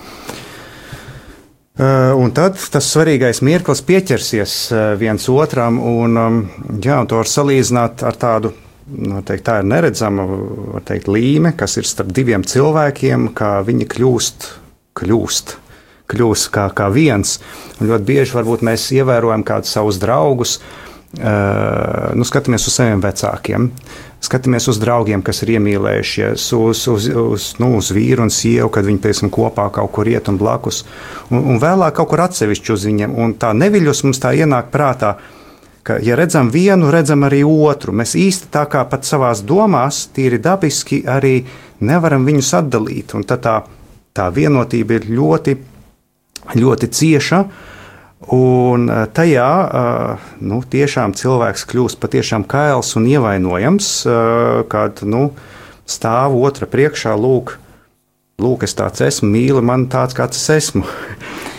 [1.72, 6.34] Uh, Un tad tas svarīgais mirklis pieķersies uh, viens otram, un, um,
[6.76, 8.50] jā, un to var salīdzināt ar tādu,
[8.92, 10.26] nu, teikt, tā ir neredzama
[10.84, 14.50] teikt, līme, kas ir starp diviem cilvēkiem, kā viņi kļūst,
[15.00, 15.56] kļūst,
[16.12, 17.38] kļūst kā, kā viens.
[17.78, 23.70] Un ļoti bieži varbūt mēs ievērojam kādus savus draugus, uh, nu, skatāmies uz saviem vecākiem.
[24.22, 28.86] Skatāmies uz draugiem, kas ir iemīlējušies, uz, uz, uz, nu, uz vīru un sievu, kad
[28.86, 30.84] viņi piemēram kopā kaut kur iet un blakus,
[31.32, 33.16] un, un vēlāk kaut kur atsevišķi uz viņiem.
[33.18, 35.16] Un tā neviļus mums tā ienāk prātā,
[35.82, 37.94] ka, ja redzam vienu, redzam arī otru.
[37.98, 41.40] Mēs īsti tā kā pat savās domās, tīri dabiski, arī
[41.82, 43.16] nevaram viņus atdalīt.
[43.18, 43.58] Un tā,
[44.14, 45.56] tā vienotība ir ļoti,
[46.62, 47.44] ļoti cieša.
[48.30, 55.32] Un eh, tajā eh, nu, tiešām cilvēks kļūst patiešām kails un ievainojams, eh, kad nu,
[55.88, 57.56] stāv otra priekšā, lūk,
[58.42, 60.86] lūk, es tāds esmu, mīli man tāds, kāds es esmu.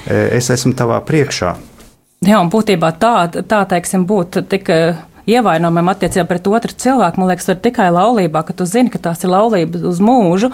[0.04, 1.54] Es esmu tavā priekšā.
[2.28, 3.14] Jā, un būtībā tā,
[3.48, 4.68] tā teiksim, būt tik
[5.32, 9.24] ievainojumam attiecībā pret otru cilvēku, man liekas, var tikai laulībā, ka tu zini, ka tās
[9.24, 10.52] ir laulības uz mūžu.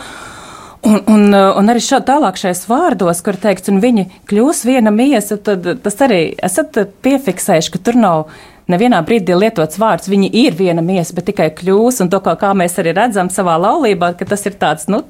[0.81, 4.93] Un, un, eh, un arī šā, tālāk šajos vārdos, kur teikts, un viņi kļūs viena
[4.95, 8.29] miesa, tad tas arī esat piefiksējuši, ka tur nav
[8.71, 12.53] nevienā brīdī lietots vārds, viņi ir viena miesa, bet tikai kļūs, un to, kā, kā
[12.55, 15.01] mēs arī redzam savā laulībā, ka tas ir tāds, nu,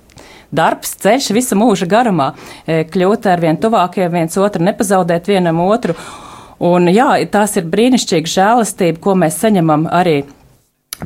[0.55, 2.31] darbs, ceļš visa mūža garumā,
[2.65, 5.95] e, kļūt ar vien tuvākiem viens otru, nepazaudēt vienam otru.
[6.59, 10.23] Un jā, tās ir brīnišķīga žēlastība, ko mēs saņemam arī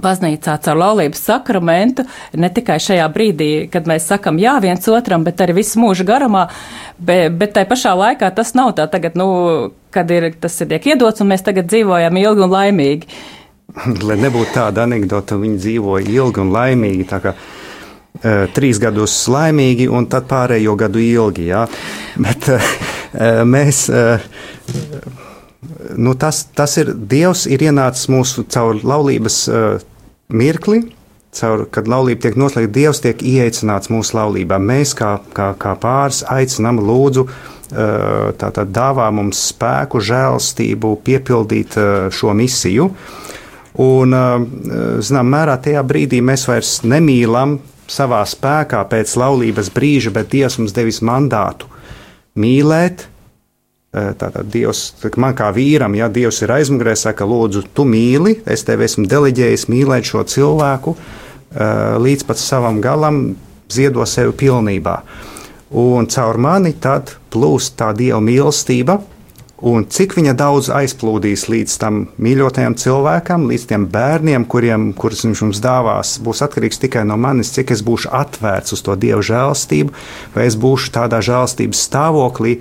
[0.01, 2.05] baznīcā caur laulības sakramentu,
[2.39, 6.47] ne tikai šajā brīdī, kad mēs sakam jā viens otram, bet arī visu mūžu garumā,
[6.97, 10.93] bet, bet tai pašā laikā tas nav tā tagad, nu, kad ir, tas ir tiek
[10.93, 13.19] iedots un mēs tagad dzīvojam ilgi un laimīgi.
[14.07, 17.09] Lai nebūtu tāda anekdota, viņi dzīvoja ilgi un laimīgi.
[17.09, 17.37] tā kā,
[18.13, 21.47] Uh, trīs gadus laimīgi, un tad pārējo gadu ilgi.
[21.49, 21.63] Jā.
[22.21, 22.67] Bet uh,
[23.41, 24.21] mēs, uh,
[25.97, 29.87] nu, tas, tas ir Dievs, ir ienācis mūsu caur laulības uh,
[30.33, 30.83] mirkli.
[31.33, 34.59] Caur, kad laulība tiek noslēgta, Dievs tiek ieteicināts mūsu laulībā.
[34.61, 42.09] Mēs, kā, kā, kā pāris, aicinām, lūdzu, uh, tātad dāvā mums spēku, žēlstību, piepildīt uh,
[42.13, 42.91] šo misiju.
[43.81, 44.13] Un,
[45.01, 47.55] zinām, mērā tajā brīdī mēs vairs nemīlam
[47.89, 51.65] savā spēkā pēc laulības brīža, bet Dievs mums devis mandātu
[52.37, 53.07] mīlēt.
[53.93, 58.81] Tātad Dievs, man kā vīram, ja Dievs ir aizmugurē, saka, lūdzu, tu mīli, es tev
[58.81, 60.95] esmu deleģējis mīlēt šo cilvēku
[62.01, 63.35] līdz pat savam galam,
[63.69, 64.95] ziedo sevi pilnībā.
[65.77, 68.97] Un caur mani tad plūst tā Dieva mīlestība,
[69.63, 75.43] Un cik viņa daudz aizplūdīs līdz tam mīļotajam cilvēkam, līdz tiem bērniem, kuriem, kurus viņš
[75.45, 79.95] mums dāvās, būs atkarīgs tikai no manis, cik es būšu atvērts uz to dievu žēlstību,
[80.35, 82.57] vai es būšu tādā žēlstības stāvoklī,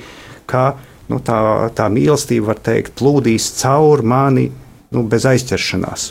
[0.47, 0.77] ka
[1.13, 1.39] nu, tā,
[1.77, 4.49] tā mīlestība, var teikt, plūdīs caur mani
[4.93, 6.11] nu, bez aizķeršanās.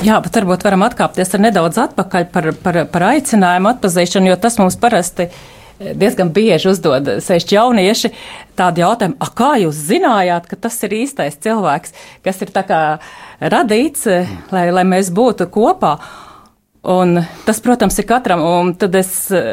[0.00, 4.78] Jā, bet varbūt varam atkāpties nedaudz atpakaļ par, par, par aicinājumu atpazīšanu, jo tas mums
[4.80, 5.48] parasti ir
[5.80, 8.10] diezgan bieži uzdod sevišķi jaunieši
[8.58, 12.80] tādu jautājumu, kā jūs zinājāt, ka tas ir īstais cilvēks, kas ir tā kā
[13.40, 14.06] radīts,
[14.52, 15.96] lai, lai mēs būtu kopā.
[16.80, 19.10] Un tas, protams, ir katram, un tad es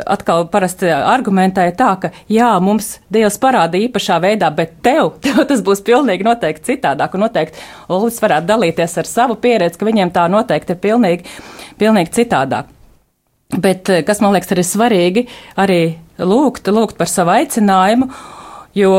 [0.08, 5.64] atkal parasti argumentēju tā, ka jā, mums Dievs parāda īpašā veidā, bet tev, tev tas
[5.66, 7.60] būs pilnīgi noteikti citādāk, un noteikti
[7.92, 11.36] Ulis varētu dalīties ar savu pieredzi, ka viņiem tā noteikti ir pilnīgi,
[11.82, 12.72] pilnīgi citādāk.
[13.60, 15.26] Bet kas man liekas arī svarīgi,
[15.60, 15.82] arī
[16.20, 18.08] lūgt, lūgt par savu aicinājumu.
[18.78, 18.94] Jo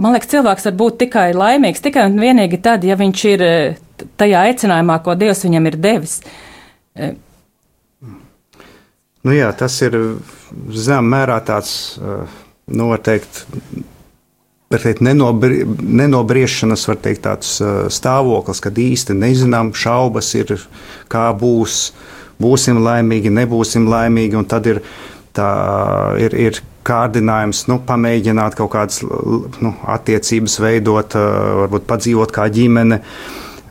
[0.00, 3.80] man liekas, cilvēks var būt tikai laimīgs tikai un vienīgi tad, ja viņš ir eh,
[4.18, 6.20] tajā aicinājumā, ko Dievs viņam ir devis.
[9.18, 9.96] Eh, nu jā, tas ir
[10.70, 11.98] zināmā mērā tāds
[12.66, 13.46] noteikti.
[14.68, 17.54] Nu, teikt, nenobri, nenobriešanas teikt, tāds,
[17.88, 20.58] stāvoklis, kad īsti nezinām, šaubas ir,
[21.08, 21.94] kā būs,
[22.36, 24.42] būsim laimīgi, nebūsim laimīgi.
[24.48, 24.82] Tad ir
[25.32, 25.48] tā
[26.20, 31.16] ir, ir kārdinājums nu, pamēģināt kaut kādas nu, attiecības veidot,
[31.62, 33.00] varbūt padzīvot kā ģimene,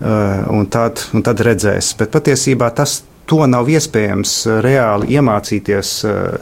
[0.01, 1.93] un tad, un tad redzēs.
[2.01, 5.93] Bet patiesībā tas to nav iespējams reāli iemācīties,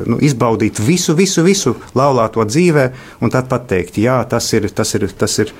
[0.09, 2.89] nu, izbaudīt visu, visu, visu laulāto dzīvē,
[3.25, 5.53] un tad pateikt, jā, tas ir, tas ir, tas ir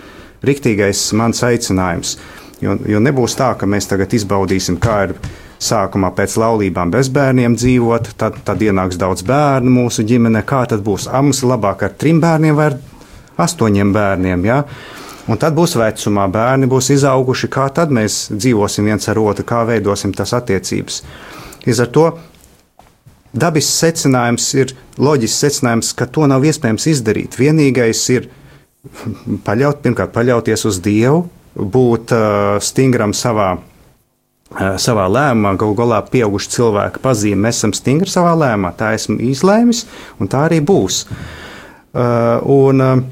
[0.45, 2.17] riktīgais mans aicinājums.
[2.63, 5.15] Jo, jo nebūs tā, ka mēs tagad izbaudīsim, kā ir
[5.61, 10.43] sākumā pēc laulībām bez bērniem dzīvot, tad, tad ienāks daudz bērnu mūsu ģimenē.
[10.47, 11.09] Kā tad būs?
[11.11, 12.77] A, mums ir labāk ar trim bērniem vai ar
[13.45, 14.45] astoņiem bērniem.
[14.47, 14.61] Ja?
[15.25, 19.63] Un tad būs vecumā, bērni būs izauguši, kā tad mēs dzīvosim viens ar otru, kā
[19.65, 21.01] veidosim tās attiecības.
[21.65, 22.05] Līdz ar to
[23.33, 27.39] dabisks secinājums ir loģisks secinājums, ka to nav iespējams izdarīt.
[27.41, 28.29] Vienīgais ir
[29.47, 36.53] paļaut, pirmkārt, paļauties uz Dievu, būt uh, stingram savā uh, savā lēmumā, galu galā pieauguši
[36.57, 39.85] cilvēki pazīme, mēs esam stingri savā lēmumā, tā esmu izlēmis,
[40.19, 41.05] un tā arī būs.
[41.95, 43.03] Uh, un, uh,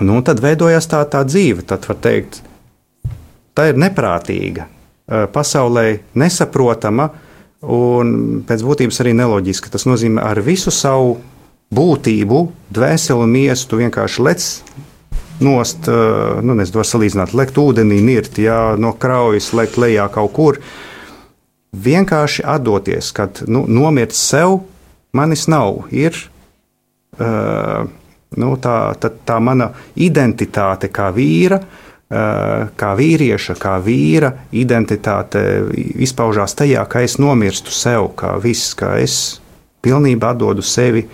[0.00, 1.64] nu, tad veidojās tā, tā dzīve.
[1.68, 2.40] Tad var teikt,
[3.56, 4.68] tā ir neprātīga,
[5.32, 5.86] pasaulē
[6.18, 7.10] nesaprotama
[7.62, 9.72] un pēc būtības arī neloģiska.
[9.72, 11.16] Tas nozīmē ar visu savu
[11.74, 12.42] būtību,
[12.74, 14.50] dvēseli un miestu vienkārši lec
[15.42, 15.88] nost,
[16.42, 20.60] nu, nezinu, salīdzināt, lekt ūdenī, nirt, jā, no kraujas, lekt lejā kaut kur.
[21.76, 24.62] Vienkārši atdoties, kad nu, nomirt sev,
[25.16, 25.82] manis nav.
[25.92, 26.16] Ir
[27.20, 27.84] uh,
[28.36, 31.60] nu, tā, tā, tā mana identitāte kā vīra,
[32.06, 35.40] kā vīrieša, kā vīra identitāte
[36.06, 39.40] izpaužās tajā, ka es nomirstu sev, kā viss, ka es
[39.82, 41.06] pilnībā atdodu sevi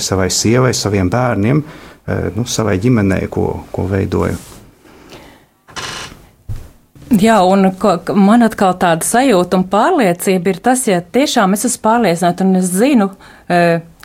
[0.00, 1.62] savai sievai, saviem bērniem,
[2.36, 4.36] nu, savai ģimenei, ko, ko veidoju.
[7.20, 11.82] Jā, un ko, man atkal tāda sajūta un pārliecība ir tas, ja tiešām es esmu
[11.84, 13.10] pārliecināta un es zinu,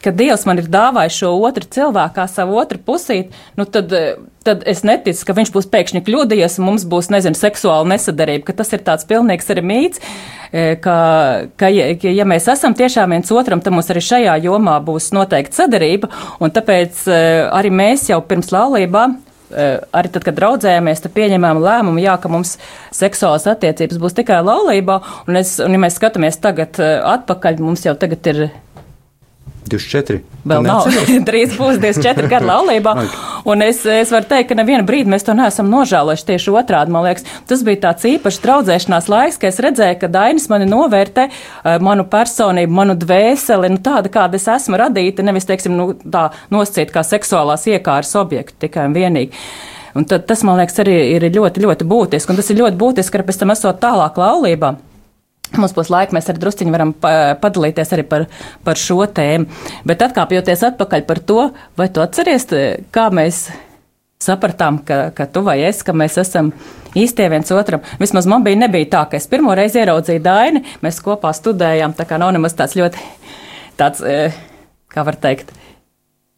[0.03, 3.93] ka Dievs man ir dāvājis šo otru cilvēku, kā savu otru pusīti, nu tad,
[4.47, 8.57] tad es neticu, ka viņš būs pēkšņi kļūdījies un mums būs, nezinu, seksuāla nesadarība, ka
[8.61, 10.03] tas ir tāds pilnīgs arī mīts,
[10.83, 10.97] ka,
[11.59, 15.61] ka ja, ja mēs esam tiešām viens otram, tad mums arī šajā jomā būs noteikti
[15.61, 19.19] sadarība, un tāpēc arī mēs jau pirms laulībām
[19.49, 22.55] arī tad, kad draudzējamies, tad pieņemam lēmumu, jā, ka mums
[22.95, 27.95] seksuālas attiecības būs tikai laulībā, un, es, un ja mēs skatāmies tagad atpakaļ, mums jau
[27.97, 28.43] tagad ir
[29.71, 30.19] 24.
[30.49, 30.87] Vēl nav.
[31.29, 32.93] Drīz būs 24 gadu laulībā.
[33.49, 36.27] Un es, es varu teikt, ka nevienu brīdi mēs to neesam nožēlojuši.
[36.29, 40.49] Tieši otrādi, man liekas, tas bija tāds īpašs draudzēšanās laiks, ka es redzēju, ka Dainis
[40.51, 41.29] mani novērtē,
[41.85, 46.93] manu personību, manu dvēseli, nu tāda, kāda es esmu radīta, nevis, teiksim, nu, tā nosacīt
[46.93, 49.45] kā seksuālās iekāras objektu tikai un vienīgi.
[49.97, 52.31] Un tad, tas, man liekas, arī ir ļoti, ļoti būtiski.
[52.31, 54.75] Un tas ir ļoti būtiski, ka pēc tam esot tālāk laulībā.
[55.57, 58.27] Mums būs laika, mēs arī drusciņi varam padalīties arī par,
[58.65, 59.49] par šo tēmu.
[59.89, 61.47] Bet atkāpjoties atpakaļ par to,
[61.79, 62.45] vai tu atceries,
[62.93, 63.47] kā mēs
[64.21, 66.51] sapratām, ka, ka tu vai es, ka mēs esam
[66.97, 67.81] īstie viens otram.
[68.01, 72.05] Vismaz man bija nebija tā, ka es pirmo reizi ieraudzīju Daini, mēs kopā studējām, tā
[72.09, 73.01] kā nav nemaz tāds ļoti,
[73.79, 74.03] tāds,
[74.91, 75.53] kā var teikt,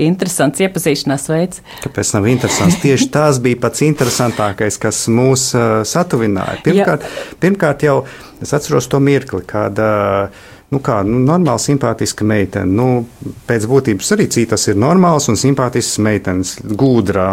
[0.06, 1.62] interesants iepazīšanās veids.
[1.84, 2.80] Kāpēc nav interesants?
[2.84, 6.62] Tieši tas bija pats interesantākais, kas mūs uh, satuvināja.
[6.66, 7.36] Pirmkārt, ja.
[7.44, 8.00] pirmkārt, jau
[8.42, 9.80] es atceros to mirkli, kad.
[9.80, 12.72] Uh, Nu, kā nu, normāla, simpātiska meitene.
[12.72, 17.26] Nu, pēc būtības arī citas ir normāls un simpātisks meitenes, gudra,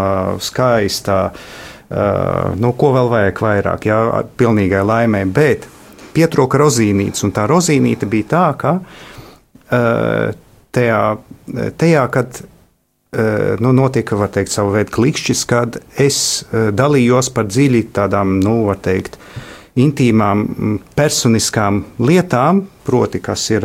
[0.43, 1.21] skaista.
[1.87, 4.01] Uh, nu, ko vēl vajag vairāk, jā,
[4.43, 5.23] pilnīgai laimē.
[5.31, 5.69] Bet
[6.17, 10.35] pietrūka rozīnītes, un tā rozīnīte bija tā, ka uh,
[10.75, 11.01] tajā,
[11.79, 12.43] tajā kad
[13.61, 16.19] nu, notika teikt, savu veidu klikšķis, kad es
[16.53, 19.17] dalījos par dziļi tādām, nu, teikt,
[19.79, 20.45] intīmām,
[20.99, 23.65] personiskām lietām, proti, kas ir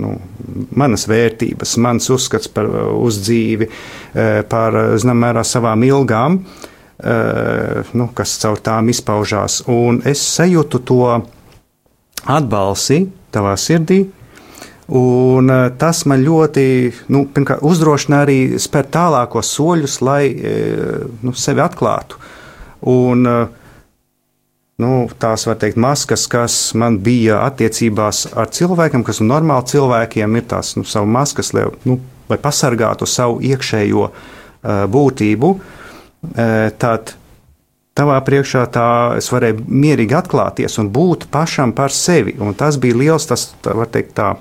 [0.00, 0.16] nu,
[0.76, 2.68] manas vērtības, mans uzskats par
[2.98, 3.68] uz dzīvi,
[4.50, 6.40] par, zinām, mērā savām ilgām,
[7.94, 9.62] nu, kas caur tām izpaužās.
[9.70, 11.00] Un es sajūtu to
[12.24, 13.04] atbalsi
[13.34, 14.04] tavā sirdī,
[14.92, 16.66] Un eh, tas man ļoti
[17.14, 17.24] nu,
[17.64, 22.20] uzdrošina arī spērt tālākos soļus, lai eh, nu, sevi atklātu.
[22.92, 23.46] Un, eh,
[24.84, 30.36] nu, tās var teikt, maskas, kas man bija attiecībās ar cilvēkiem, kas ir normāli cilvēkiem,
[30.36, 35.50] ir tās nu, savu maskas, lai, nu, lai pasargātu savu iekšējo uh, būtību.
[36.24, 37.12] Uh, tad
[37.94, 38.88] tavā priekšā tā
[39.20, 42.34] es varēju mierīgi atklāties un būt pašam par sevi.
[42.40, 44.32] Un tas bija liels, tas var teikt tā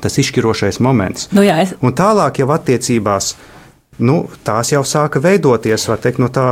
[0.00, 1.28] tas izšķirošais moments.
[1.36, 1.74] Nu, jā, es...
[1.84, 3.34] Un tālāk jau attiecībās,
[4.00, 6.46] nu, tās jau sāka veidoties, var teikt, no tā.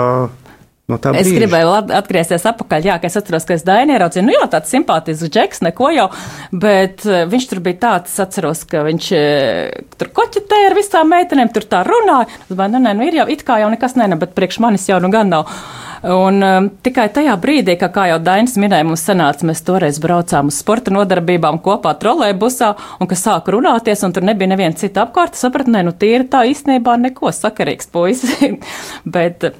[0.91, 1.37] No es brīža.
[1.39, 5.31] gribēju atgriezties atpakaļ, jā, ka es atceros, ka es Dainu ieraudzīju, nu jā, tāds simpātisks
[5.31, 6.09] džeks, neko jau,
[6.53, 11.53] bet eh, viņš tur bija tāds, atceros, ka viņš eh, tur koķetēja ar visām meitenēm,
[11.55, 12.29] tur tā runāja.
[12.43, 14.89] Es domāju, nu nē, nu ir jau it kā jau nekas nē, bet priekš manis
[14.91, 15.49] jau nu gan nav.
[16.01, 20.49] Un um, tikai tajā brīdī, ka, kā jau Dainis minēja, mums sanāca, mēs toreiz braucām
[20.49, 22.71] uz sporta nodarbībām kopā trolēbusā,
[23.05, 26.47] un ka sāk runāties, un tur nebija neviena cita apkārt, sapratu, nē, nu tīri tā
[26.49, 28.33] īstenībā neko sakarīgs puisis.
[29.17, 29.51] Bet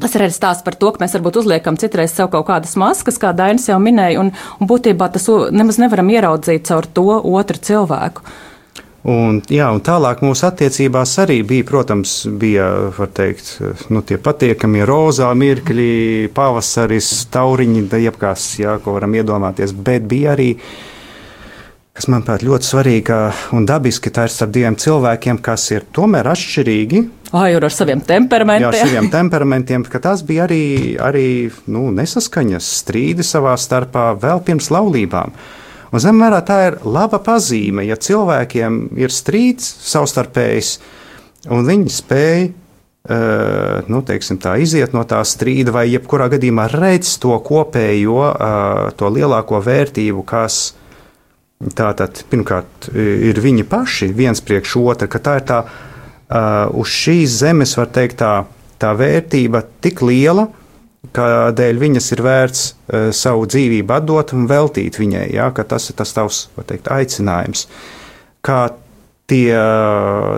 [0.00, 3.16] Tas ir arī stāsts par to, ka mēs varbūt uzliekam citreiz sev kaut kādas maskas,
[3.20, 5.24] kā Dainis jau minēja, un, un būtībā tas
[5.56, 8.26] nemaz nevaram ieraudzīt caur to otru cilvēku.
[9.06, 12.66] Un, jā, un tālāk mūsu attiecībās arī bija, protams, bija
[13.14, 13.52] teikt,
[13.94, 19.76] nu, tie patīkamie rozā mirkļi, pavasaris, tauriņi, jebkas, jā, ko varam iedomāties.
[19.86, 20.48] Bet bija arī,
[21.96, 26.28] kas manuprāt ļoti svarīgi ka- un dabiski, tā ir starp diviem cilvēkiem, kas ir tomēr
[26.28, 27.04] atšķirīgi.
[27.32, 28.72] Ai, ar saviem Jā, temperamentiem.
[28.86, 35.32] saviem temperamentiem, ka tās bija arī, arī nu, nesaskaņas, strīdi savā starpā vēl pirms laulībām.
[35.92, 40.78] Un zem vērā tā ir laba pazīme, ja cilvēkiem ir strīds savstarpējs,
[41.48, 42.40] un viņi spēj
[43.08, 48.90] uh, nu, teiksim, tā, iziet no tā strīda, vai jebkurā gadījumā redz to kopējo, uh,
[48.98, 50.74] to lielāko vērtību, kas
[51.76, 55.60] tātad pirmkārt ir viņi paši viens priekš otra, ka tā ir tā
[56.76, 58.44] uz šīs zemes, var teikt, tā,
[58.82, 60.48] tā vērtība tik liela,
[61.16, 65.28] kādēļ viņas ir vērts uh, savu dzīvību atdot un veltīt viņai.
[65.36, 67.68] Ja, tas ir tas tavs teikt, aicinājums.
[68.44, 68.66] Kā
[69.30, 69.54] tie,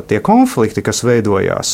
[0.08, 1.72] tie konflikti, kas veidojās,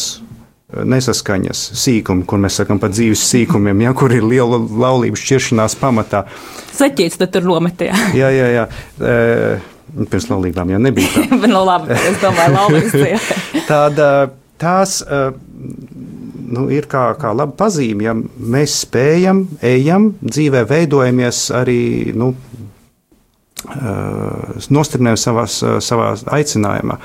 [0.83, 6.25] nesaskaņas sīkumi, kur mēs sakām par dzīves sīkumiem, ja, kur ir liela laulības šķiršanās pamatā.
[6.75, 7.99] Seķīts tad tur nometījā.
[8.18, 8.64] Jā, jā, jā.
[8.99, 9.14] E,
[10.03, 11.27] pirms laulībām jau nebija tā.
[11.43, 13.31] Bet, nu, labi, es domāju, laulības.
[13.70, 14.01] Tad
[14.61, 15.01] tās
[16.55, 21.81] nu, ir kā, kā laba pazīme, ja mēs spējam, ejam dzīvē, veidojamies arī.
[22.16, 22.35] Nu,
[23.64, 25.49] Nostiprinājumi
[25.81, 26.99] savā, aicinājumā.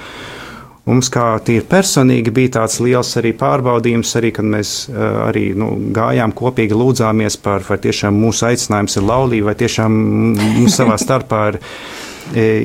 [0.90, 5.70] Mums, kā tīri personīgi, bija tāds liels arī pārbaudījums, arī, kad mēs uh, arī nu,
[5.94, 10.00] gājām kopīgi, lūdzāmies par, vai tiešām mūsu aicinājums ir laulība, vai tiešām
[10.40, 11.60] mums savā starpā ir,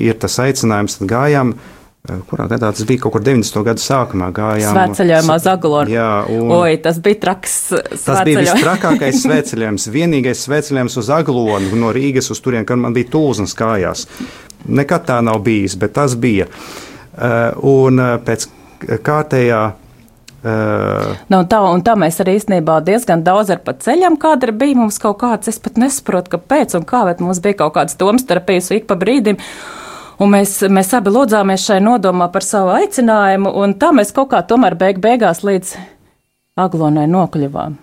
[0.09, 0.97] ir tas aicinājums.
[1.03, 3.61] Tad gājām, uh, kurā gadā tas bija, kaut kur 90.
[3.66, 4.72] gadu sākumā gājām.
[4.72, 5.95] Svētceļojumā uz Agloru.
[5.99, 7.59] Jā, un Oi, tas bija traks.
[8.07, 13.12] tas bija vistrakākais svētceļojums, vienīgais svētceļojums uz Aglonu no Rīgas uz turieni, kad man bija
[13.18, 14.09] tūznas kājās.
[14.64, 16.49] Nekad tā nav bijis, bet tas bija.
[16.49, 18.48] Uh, un uh, pēc
[19.06, 19.80] kārtējā uh,
[20.44, 24.98] Nu, un tā, un tā mēs arī īstenībā diezgan daudz ar ceļam, kāda bija mums
[25.00, 28.84] kaut kāds, es pat nesaprotu, kāpēc un kā, bet mums bija kaut kāds domstarpības ik
[28.90, 29.40] pa brīdim.
[30.20, 34.42] Un mēs, mēs abi lūdzāmies šai nodomā par savu aicinājumu, un tā mēs kaut kā
[34.44, 35.72] tomēr beig beigās līdz
[36.60, 37.80] aglonai nokļuvām.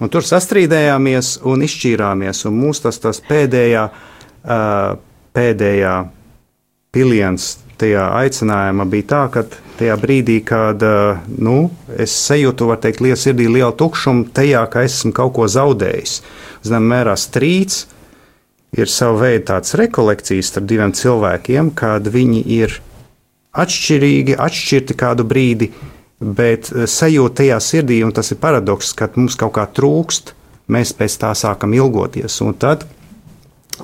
[0.00, 2.46] Un tur sastrīdējāmies un izšķīrāmies.
[2.46, 4.94] Un mūsu tas, tas pēdējā, uh,
[5.34, 5.98] pēdējā
[6.94, 7.50] piliens
[7.84, 9.44] tajā aicinājumā bija tā, ka
[9.78, 10.82] tajā brīdī, kad
[11.28, 11.68] nu,
[12.00, 16.20] es sajūtu, var teikt, liela sirdī lielu tukšumu, tajā, ka es esmu kaut ko zaudējis.
[16.64, 17.84] Zinām, mērā strīds
[18.74, 22.78] ir sava veida tāds rekolekcijas starp diviem cilvēkiem, kad viņi ir
[23.54, 25.70] atšķirīgi, atšķirti kādu brīdi,
[26.18, 30.34] bet sajūta tajā sirdī, un tas ir paradoks, ka mums kaut kā trūkst,
[30.72, 32.40] mēs pēc tā sākam ilgoties.
[32.42, 32.86] Un tad,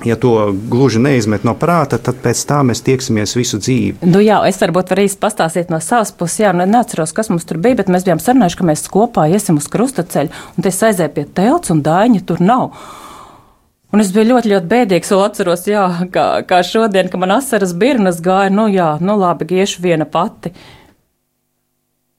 [0.05, 4.01] ja to gluži neizmet no prāta, tad pēc tā mēs tieksimies visu dzīvi.
[4.07, 6.41] Nu, jā, es varbūt varu īsti pastāstīt no savas puses.
[6.45, 9.59] Jā, nu, neatceros, kas mums tur bija, bet mēs bijām sarunājuši, ka mēs kopā iesim
[9.61, 12.75] uz krustaceļu, un es aizēju pie telts, un dāņa tur nav.
[13.91, 15.09] Un es biju ļoti, ļoti bēdīgs.
[15.11, 15.83] Un atceros, jā,
[16.13, 20.53] kā, kā šodien, kad man asaras birnas gāja, nu jā, nu labi, iešu viena pati.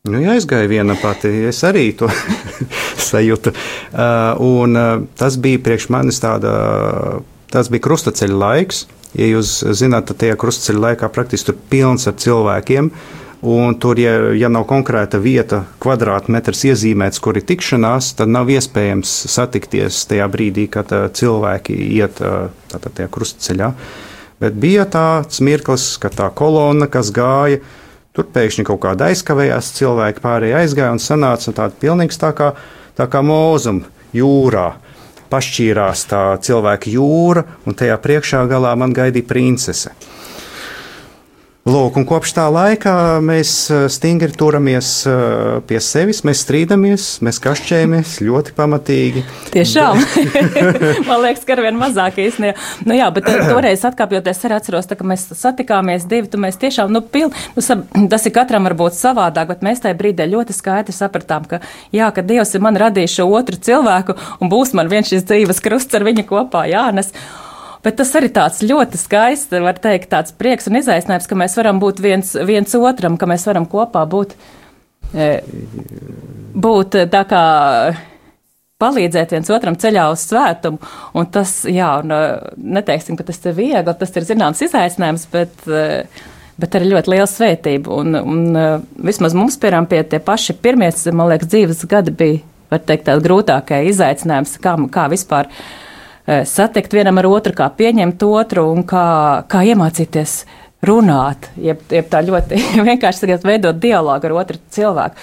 [0.03, 2.09] Nu, jā, gāju viena pati, es arī to
[3.09, 3.53] sajūtu.
[3.55, 6.53] Uh, un uh, tas bija priekš manis tāda,
[7.53, 8.87] tas bija krustaceļa laiks.
[9.13, 12.89] Ja jūs zināt, tad tajā krustaceļa laikā praktiski tur pilns ar cilvēkiem.
[13.43, 19.11] Un tur, ja, ja nav konkrēta vieta, kvadrātmetrs iezīmēts, kur ir tikšanās, tad nav iespējams
[19.33, 23.73] satikties tajā brīdī, kad uh, cilvēki iet uh, tātad tajā krustaceļā.
[24.43, 27.59] Bet bija tāds mirklis, kad tā kolona, kas gāja,
[28.15, 32.53] tur pēkšņi kaut kāda aizkavējās, cilvēki pārējie aizgāja un sanāca tāda pilnīgs tā kā,
[32.95, 34.69] tā kā mūzuma jūrā.
[35.33, 39.95] Pašķīrās tā cilvēka jūra, un tajā priekšā galā man gaidīja princese.
[41.63, 42.93] Lūk, un kopš tā laika
[43.23, 49.23] mēs eh, stingri turamies eh, pie sevis, mēs strīdamies, mēs kašķējamies ļoti pamatīgi.
[49.55, 50.01] Tiešām.
[51.09, 52.57] Man liekas, ka ar vien mazāk īstenībā.
[52.83, 56.59] Nu jā, bet eh, toreiz atkāpjoties, arī atceros, tā, ka mēs satikāmies divi, tu mēs
[56.65, 60.97] tiešām, nu, pil, nu tas ir katram varbūt savādāk, bet mēs tajā brīdī ļoti skaidri
[60.97, 61.63] sapratām, ka
[61.95, 65.63] jā, ka Dievs ir man radījis šo otru cilvēku un būs man viens šis dzīves
[65.63, 67.15] krusts ar viņu kopā jānes.
[67.83, 71.81] Bet tas arī tāds ļoti skaists, var teikt, tāds prieks un izaicinājums, ka mēs varam
[71.83, 74.37] būt viens, viens otram, ka mēs varam kopā būt,
[75.19, 75.31] e,
[76.55, 77.43] būt e, tā kā
[78.83, 80.79] palīdzēt viens otram ceļā uz svētumu.
[81.19, 85.67] Un tas, jā, un, e, neteiksim, ka tas ir viegli, tas ir zināms izaicinājums, bet,
[86.63, 87.99] bet arī ļoti liela svētība.
[87.99, 88.63] Un, un
[89.11, 93.27] vismaz mums, piemēram, pie tie paši pirmie, man liekas, dzīves gadi bija var teikt, tādi
[93.27, 95.51] grūtākie izaicinājums, kā, kā vispār
[96.27, 99.07] satikt vienam ar otru, kā pieņemt otru un kā,
[99.51, 100.45] kā iemācīties
[100.83, 102.59] runāt, jeb, jeb tā ļoti
[102.89, 105.15] vienkārši tagad veidot dialogu ar otru cilvēku.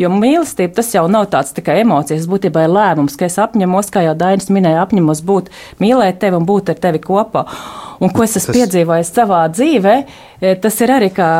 [0.00, 4.06] Jo mīlestība tas jau nav tāds tikai emocijas, būtībā ir lēmums, ka es apņemos, kā
[4.06, 5.50] jau Dainis minēja, apņemos būt,
[5.84, 7.44] mīlēt tevi un būt ar tevi kopā.
[8.02, 9.94] Un ko es esmu Tas- piedzīvojis savā dzīvē,
[10.40, 11.30] eh, tas ir arī kā.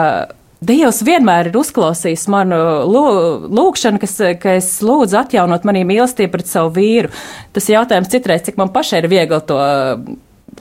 [0.63, 6.51] Dievs vienmēr ir uzklausījis manu lū- lūgšanu, kas, ka es lūdzu atjaunot manī mīlestību pret
[6.51, 7.11] savu vīru.
[7.55, 9.59] Tas jautājums citreiz, cik man pašai ir viegli to,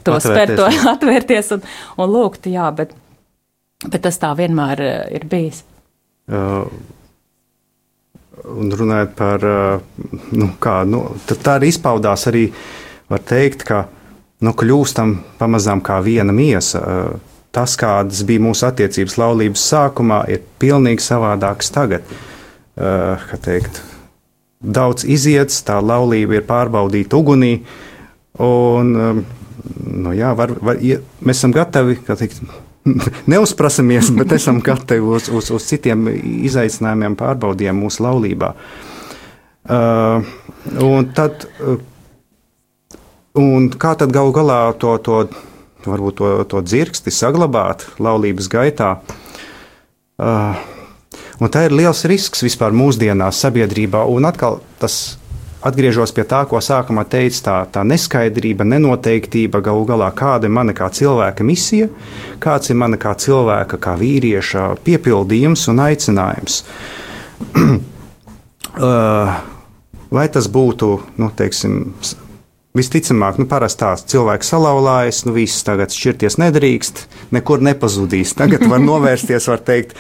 [0.02, 1.68] to spērt, to atvērties un,
[2.02, 2.96] un lūgt, jā, bet,
[3.86, 5.62] bet tas tā vienmēr eh, ir bijis.
[6.32, 6.66] Uh,
[8.58, 12.48] un runājot par uh, nu, kā, nu, tā arī izpaudās arī,
[13.12, 13.84] var teikt, ka
[14.42, 16.82] nu, kļūstam pamazām kā viena miesa.
[16.82, 22.14] Uh, Tas, kādas bija mūsu attiecības laulības sākumā, ir pilnīgi savādākas tagad.
[22.80, 23.82] Uh, teikt,
[24.64, 27.58] daudz iziets, tā laulība ir pārbaudīta ugunī.
[28.40, 29.24] Un, um,
[29.84, 32.40] nu, jā, var, var, ja, mēs esam gatavi, kā teikt,
[33.32, 36.08] neuzprasamies, bet esam gatavi uz, uz, uz citiem
[36.48, 38.56] izaicinājumiem, pārbaudījumiem mūsu laulībā.
[39.72, 40.24] Uh,
[40.88, 41.76] un tad, uh,
[43.38, 45.24] un kā tad galu galā to, to,
[45.88, 48.92] varbūt to, to dzirksti saglabāt laulības gaitā?
[50.22, 50.60] Uh,
[51.42, 55.18] un tā ir liels risks vispār mūsdienās sabiedrībā, un atkal tas
[55.66, 60.74] atgriežos pie tā, ko sākumā teica, tā, tā neskaidrība, nenoteiktība, galu galā, kāda ir mana
[60.78, 61.90] kā cilvēka misija,
[62.42, 66.62] kāds ir mana kā cilvēka, kā vīrieša piepildījums un aicinājums.
[68.78, 69.32] Uh,
[70.12, 70.88] Vai tas būtu,
[71.24, 71.94] nu, teiksim,
[72.78, 77.06] visticamāk, nu, parasti tāds cilvēks salauzājas, nu, viss tagad šķirties nedrīkst,
[77.36, 78.36] nekur nepazudīs.
[78.40, 79.96] Tagad var novērsties, var teikt,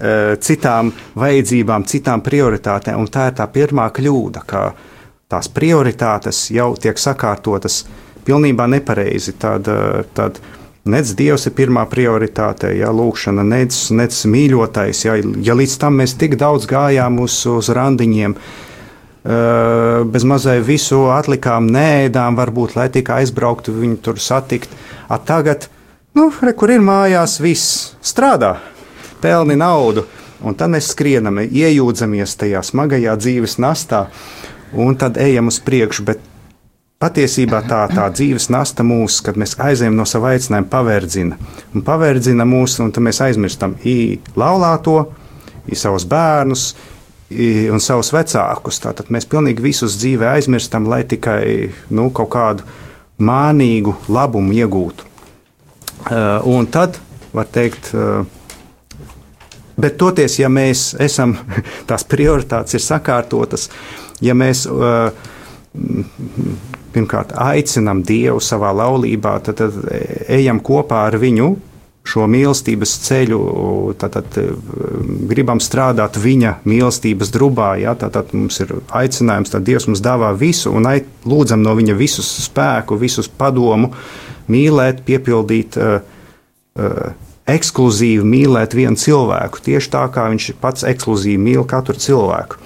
[0.00, 4.72] eh, citām vajadzībām, citām prioritātēm, un tā ir tā pirmā kļūda, ka
[5.30, 7.84] tās prioritātes jau tiek sakārtotas
[8.26, 9.38] pilnībā nepareizi.
[9.38, 10.40] Tad, eh, tad
[10.88, 15.04] Nec Dievs ir pirmā prioritāte, ja lūkšana, nec, nec mīļotais.
[15.04, 18.67] Ja, ja līdz tam mēs tik daudz gājām uz, uz randiņiem, Uh,
[19.28, 24.72] bez mazai visu atlikām, nēdām, varbūt, lai tikai aizbrauktu, viņu tur satikt.
[25.08, 25.68] A tagad,
[26.16, 28.56] nu, re, kur ir mājās, viss strādā,
[29.20, 30.06] pelni naudu,
[30.40, 34.06] un tad mēs skrienam, iejūdzamies tajā smagajā dzīves nastā,
[34.72, 36.08] un tad ejam uz priekšu.
[36.98, 41.36] Patiesībā tā, tā dzīves nasta mūs, kad mēs aizējām no sava aicinājuma, paverdzina.
[41.70, 45.04] Un paverdzina mūs, un tad mēs aizmirstam i laulāto,
[45.78, 46.72] savus bērnus,
[47.28, 48.80] un savus vecākus.
[48.82, 52.66] Tātad mēs pilnīgi visus dzīvē aizmirstam, lai tikai nu, kaut kādu
[53.18, 55.06] mānīgu labumu iegūtu.
[56.08, 56.96] Uh, un tad
[57.34, 58.22] var teikt, uh,
[59.76, 61.34] bet toties, ja mēs esam,
[61.90, 63.68] tās prioritātes ir sakārtotas,
[64.24, 65.10] ja mēs uh,
[66.94, 69.74] pirmkārt aicinām Dievu savā laulībā, tad, tad
[70.32, 71.50] ejam kopā ar viņu
[72.08, 73.38] šo mīlestības ceļu,
[74.00, 74.38] tad, tad
[75.28, 77.74] gribam strādāt viņa mīlestības drubā.
[77.82, 80.88] Ja, tad, tad mums ir aicinājums, tad Dievs mums dāvā visu un
[81.28, 83.92] lūdzam no viņa visus spēku, visus padomu,
[84.48, 85.78] mīlēt, piepildīt.
[85.78, 85.98] Uh,
[86.80, 92.58] uh, ekskluzīvi mīlēt vienu cilvēku, tieši tā kā viņš pats ekskluzīvi mīl katru cilvēku.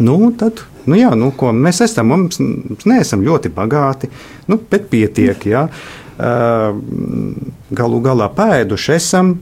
[0.00, 2.40] Nu, tad, nu jā, nu, ko mēs esam, mums
[2.88, 4.08] neesam ļoti bagāti,
[4.48, 5.44] nu, bet pietiek.
[5.44, 5.66] Jā.
[5.68, 9.34] Uh, galu galā pēduši esam.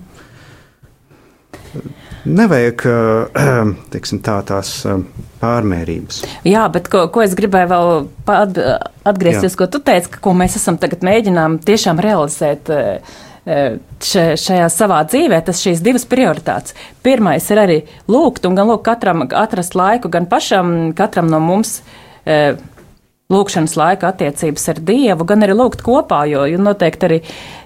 [2.25, 2.87] Nevajag
[3.93, 4.73] teiksim, tā, tās
[5.43, 6.23] pārmērības.
[6.49, 7.93] Jā, bet ko, ko es gribēju vēl
[9.05, 9.59] atgriezties, Jā.
[9.61, 12.73] ko tu teici, ka, ko mēs esam tagad mēģinām tiešām realizēt
[13.45, 16.73] šajā savā dzīvē, tas šīs divas prioritātes.
[17.05, 21.83] Pirmais ir arī lūgt, un gan lūgt katram atrast laiku, gan pašam, katram no mums.
[23.33, 27.17] Lūkšanas laika attiecības ar Dievu, gan arī lūgt kopā, jo jūs noteikti arī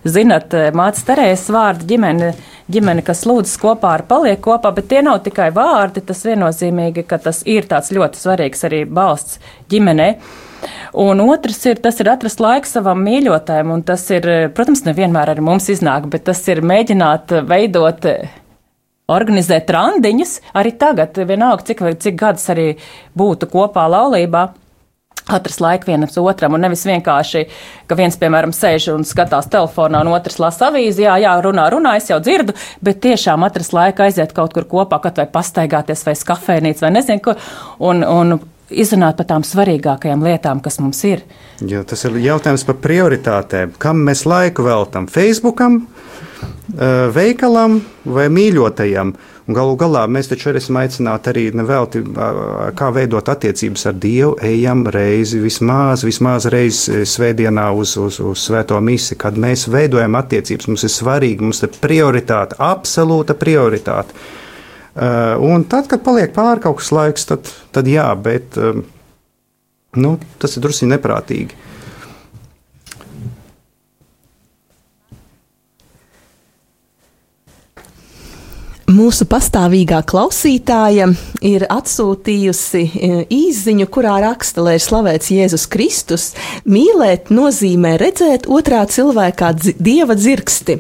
[0.07, 2.29] zinat, eh, mācīt Terēzes vārdu ģimene,
[2.71, 7.19] ģimene, kas lūdzas kopā ar paliek kopā, bet tie nav tikai vārdi, tas viennozīmīgi, ka
[7.19, 10.21] tas ir tāds ļoti svarīgs arī balsts ģimenei.
[10.95, 15.35] Un otrs ir, tas ir atrast laiku savam mīļotājam, un tas ir, eh, protams, nevienmēr
[15.35, 18.07] arī mums iznāk, bet tas ir mēģināt eh, veidot
[19.09, 22.79] organizēt randiņus arī tagad, vienalga, cik, cik gadus arī
[23.19, 24.55] būtu kopā laulībā.
[25.29, 27.45] Atrast laiku vienam otram, un nevis vienkārši,
[27.87, 31.97] ka viens, piemēram, sēž un skatās telefonā, un otrs lasa avīzi, jā, jā, runā, runā,
[32.01, 36.17] es jau dzirdu, bet tiešām atrast laiku aiziet kaut kur kopā, kaut vai pastaigāties, vai
[36.17, 37.37] skafēnīts, vai nezinu, ko,
[37.91, 38.39] un, un
[38.71, 41.25] izrunāt par tām svarīgākajām lietām, kas mums ir.
[41.65, 43.75] Jo tas ir jautājums par prioritātēm.
[43.81, 45.09] Kam mēs laiku veltam?
[45.09, 49.15] Facebookam, eh, veikalam vai mīļotajam?
[49.49, 52.03] Galu galā mēs taču esam aicināti arī nevelti,
[52.77, 54.35] kā veidot attiecības ar Dievu.
[54.45, 60.69] Ejam reizi, vismaz, vismaz reizi svētdienā uz, uz, uz svēto misi, kad mēs veidojam attiecības.
[60.69, 64.13] Mums ir svarīgi, mums ir prioritāte, absolūta prioritāte.
[65.49, 68.59] Un tad, kad paliek pāri kaut kas laiks, tad, tad jā, bet
[69.97, 71.57] nu, tas ir drusku neprātīgi.
[78.99, 81.05] Mūsu pastāvīgā klausītāja
[81.45, 86.25] ir atsūtījusi e, īsiņu, kurā raksta, lai ir slavēts Jēzus Kristus.
[86.67, 90.79] Mīlēt nozīmē redzēt otrā cilvēkā dzi dieva dzirksti.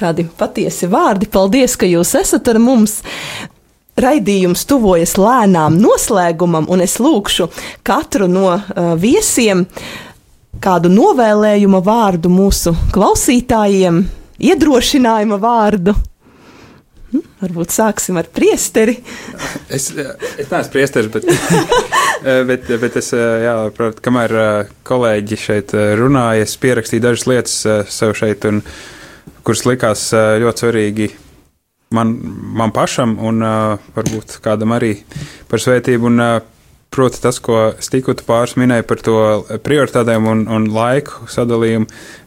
[0.00, 1.28] Tādi patiesi vārdi.
[1.30, 2.98] Paldies, ka jūs esat ar mums.
[4.00, 7.50] Raidījums tuvojas lēnām noslēgumam, un es lūkšu
[7.86, 9.68] katru no uh, viesiem
[10.62, 14.06] kādu novēlējuma vārdu mūsu klausītājiem,
[14.50, 15.94] iedrošinājuma vārdu.
[17.12, 18.94] Varbūt sāksim ar priesteri.
[19.68, 21.26] Es, es neesmu priesteris, bet,
[22.48, 27.58] bet, bet es, jā, prot, kamēr eh, kolēģi šeit eh, runāja, es pierakstīju dažas lietas
[27.66, 28.62] eh, sev šeit, un,
[29.44, 31.10] kuras likās ļoti svarīgi
[31.98, 32.14] man,
[32.62, 34.92] man pašam un varbūt kādam arī
[35.50, 36.08] par svētību.
[36.08, 36.22] Un,
[36.92, 39.14] Proti, tas, ko Stikuta pāris minēja par to
[39.64, 41.86] prioritātēm un, un laiku sadalījumu,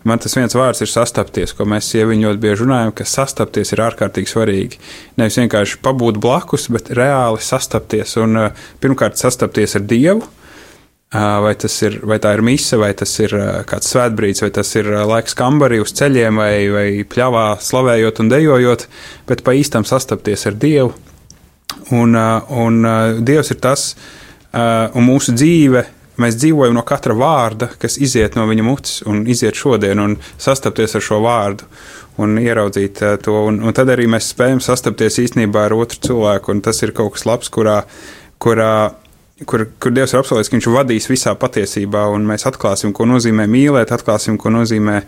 [0.09, 3.83] man tas viens vārds ir sastapties, ko mēs sieviņi ļoti bieži runājam, ka sastapties ir
[3.85, 4.79] ārkārtīgi svarīgi.
[5.21, 8.15] Nevis vienkārši pabūt blakus, bet reāli sastapties.
[8.23, 10.25] Un uh, pirmkārt, sastapties ar Dievu.
[10.25, 11.53] Uh, vai,
[11.85, 15.37] ir, vai tā ir mise, vai tas ir uh, kāds svētbrīds, vai tas ir laiks
[15.37, 18.89] kambarī uz ceļiem, vai, vai pļāvā slavējot un dejojot,
[19.29, 20.95] bet pa īstam sastapties ar Dievu.
[21.93, 22.85] Un, un
[23.21, 24.21] Dievs ir tas, uh,
[24.55, 25.83] un mūsu dzīve,
[26.21, 30.95] mēs dzīvojam no katra vārda, kas iziet no viņa mutes un iziet šodien, un sastapties
[30.95, 31.67] ar šo vārdu
[32.23, 33.35] un ieraudzīt uh, to.
[33.49, 37.15] Un, un tad arī mēs spējam sastapties īstenībā ar otru cilvēku, un tas ir kaut
[37.17, 37.81] kas labs, kurā,
[38.41, 38.75] kurā
[39.43, 43.47] kur, kur Dievs ir apsolījis, ka Viņš vadīs visā patiesībā, un mēs atklāsim, ko nozīmē
[43.51, 45.01] mīlēt, atklāsim, ko nozīmē,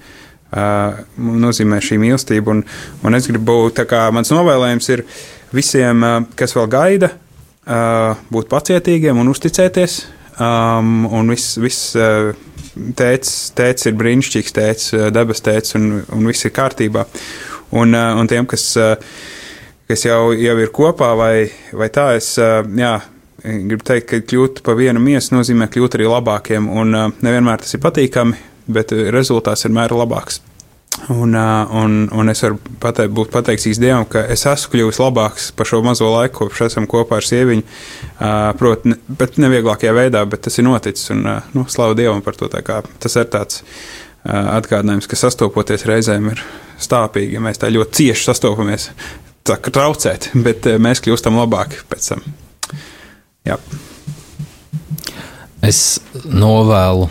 [0.52, 1.00] uh,
[1.46, 2.58] nozīmē šī mīlestība.
[2.58, 2.66] Un,
[3.08, 5.06] un es gribu, tā kā mans novēlējums ir
[5.56, 7.14] visiem, uh, kas vēl gaida,
[7.68, 9.98] būt pacietīgiem un uzticēties.
[10.38, 12.30] Um, un viss, viss uh,
[12.76, 17.08] tēcis, tēcis ir brīnišķīgs, tēcis, uh, debes tēcis, un, un viss ir kārtībā.
[17.74, 18.64] Un, un tiem, kas,
[19.90, 21.34] kas jau, jau ir kopā, vai,
[21.76, 22.94] vai tā, es, jā,
[23.44, 27.84] gribu teikt, ka kļūt par vienu miesu nozīmē kļūt arī labākiem, un nevienmēr tas ir
[27.84, 28.40] patīkami,
[28.72, 30.40] bet rezultāts vienmēr ir labāks.
[31.10, 35.70] Un, un, un es varu pateikt, būt pateicīgs Dievam, ka es esmu kļuvis labāks par
[35.70, 37.64] šo mazo laiku, kopš esam kopā ar sieviņu.
[38.60, 41.12] Protams, ne, bet nevieglākajā veidā, bet tas ir noticis.
[41.14, 41.22] Un,
[41.54, 42.50] nu, slavu Dievam par to.
[42.50, 43.62] Tas ir tāds
[44.28, 46.42] atgādinājums, ka sastopoties reizēm ir
[46.82, 48.90] stāpīgi, ja mēs tā ļoti cieši sastopamies.
[49.48, 52.26] Tā kā traucēt, bet mēs kļūstam labāki pēc tam.
[53.48, 53.62] Jā.
[55.64, 57.08] Es novēlu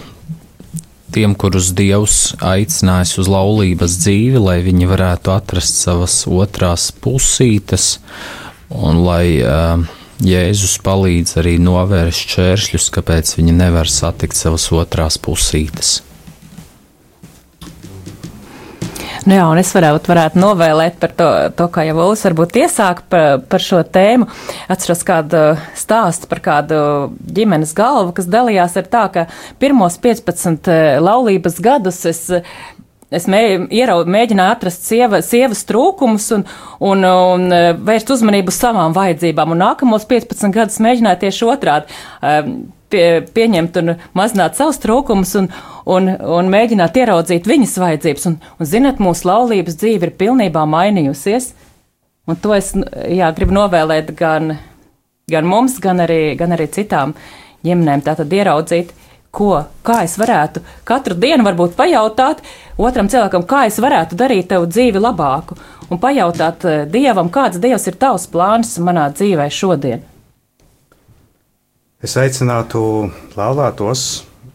[1.14, 7.96] tiem, kurus Dievs aicinājis uz laulības dzīvi, lai viņi varētu atrast savas otrās pusītes,
[8.70, 9.84] un lai uh,
[10.24, 15.98] Jēzus palīdz arī novērst šķēršļus, kāpēc viņi nevar satikt savas otrās pusītes.
[19.26, 21.26] Nu jā, un es varētu, varētu novēlēt par to,
[21.58, 24.28] to kā jau Ulas varbūt iesāk par, par šo tēmu.
[24.70, 25.40] Atceros kādu
[25.74, 26.78] stāstu par kādu
[27.34, 29.24] ģimenes galvu, kas dalījās ar tā, ka
[29.58, 30.70] pirmos 15
[31.02, 32.22] laulības gadus es
[33.14, 33.40] Es mē,
[33.70, 36.42] ierau, mēģināju atrast sieva, sievas trūkumus un,
[36.82, 37.52] un, un
[37.86, 39.52] vērst uzmanību uz savām vajadzībām.
[39.54, 42.00] Un nākamos 15 gadus mēģināju tieši otrādi
[42.90, 43.04] pie,
[43.36, 45.48] pieņemt un mazināt savus trūkumus un,
[45.86, 48.26] un, un mēģināt ieraudzīt viņas vajadzības.
[48.30, 51.52] Un, un zinot, mūsu laulības dzīve ir pilnībā mainījusies.
[52.26, 54.56] Un to es jā, gribu novēlēt gan,
[55.30, 57.14] gan mums, gan arī, gan arī citām
[57.66, 58.02] ģimenēm.
[58.06, 58.90] Tātad ieraudzīt
[59.36, 59.52] ko,
[59.84, 62.42] kā es varētu katru dienu varbūt pajautāt
[62.80, 65.56] otram cilvēkam, kā es varētu darīt tavu dzīvi labāku,
[65.90, 70.04] un pajautāt eh, Dievam, kāds Dievs ir tavs plāns manā dzīvē šodien.
[72.04, 72.80] Es aicinātu
[73.36, 74.02] laulātos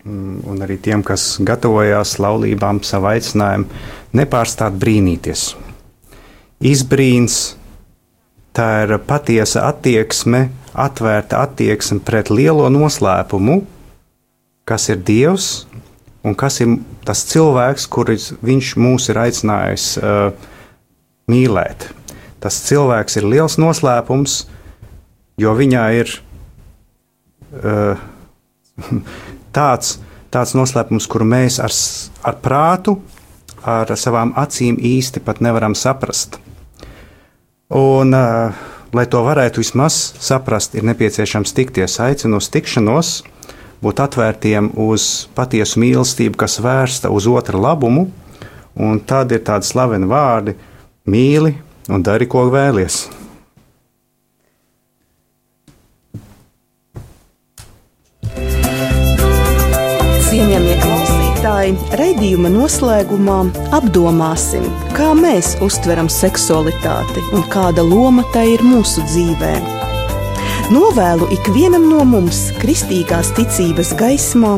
[0.04, 3.82] mm, un arī tiem, kas gatavojās laulībām, savu aicinājumu,
[4.18, 5.52] nepārstāt brīnīties.
[6.62, 7.42] Izbrīns,
[8.54, 13.62] tā ir patiesa attieksme, atvērta attieksme pret lielo noslēpumu,
[14.66, 15.66] kas ir Dievs
[16.24, 20.32] un kas ir tas cilvēks, kurus Viņš mūs ir aicinājis uh,
[21.32, 21.90] mīlēt.
[22.42, 24.46] Tas cilvēks ir liels noslēpums,
[25.42, 26.14] jo viņā ir
[27.62, 28.02] uh,
[29.58, 29.98] tāds,
[30.34, 31.74] tāds noslēpums, kuru mēs ar,
[32.26, 33.00] ar prātu,
[33.62, 36.40] ar savām acīm īsti pat nevaram saprast.
[37.72, 42.00] Un uh, lai to varētu vismaz saprast, ir nepieciešams tikties.
[42.04, 43.22] Aicinu uz tikšanos,
[43.82, 48.08] būt atvērtiem uz patiesu mīlestību, kas vērsta uz otra labumu,
[48.76, 50.56] un tad ir tādi slaveni vārdi:
[51.10, 51.56] mīli
[51.90, 53.08] un dari, ko vēlies.
[60.32, 63.42] Cienījamie klausītāji, raidījuma noslēgumā
[63.76, 64.64] apdomāsim,
[64.96, 69.81] kā mēs uztveram seksualitāti un kāda loma tai ir mūsu dzīvē.
[70.72, 74.54] Novēlu ikvienam no mums, kristīgās ticības gaismā,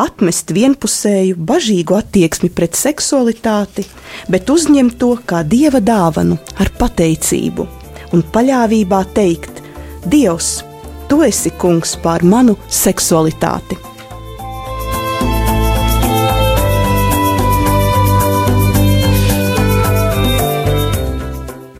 [0.00, 3.84] atmest vienpusēju, bažīgu attieksmi pret seksualitāti,
[4.32, 7.68] bet uzņemt to kā dieva dāvanu ar pateicību
[8.16, 9.60] un paļāvībā teikt:
[10.08, 10.50] Dievs,
[11.12, 13.89] tu esi kungs pār manu seksualitāti!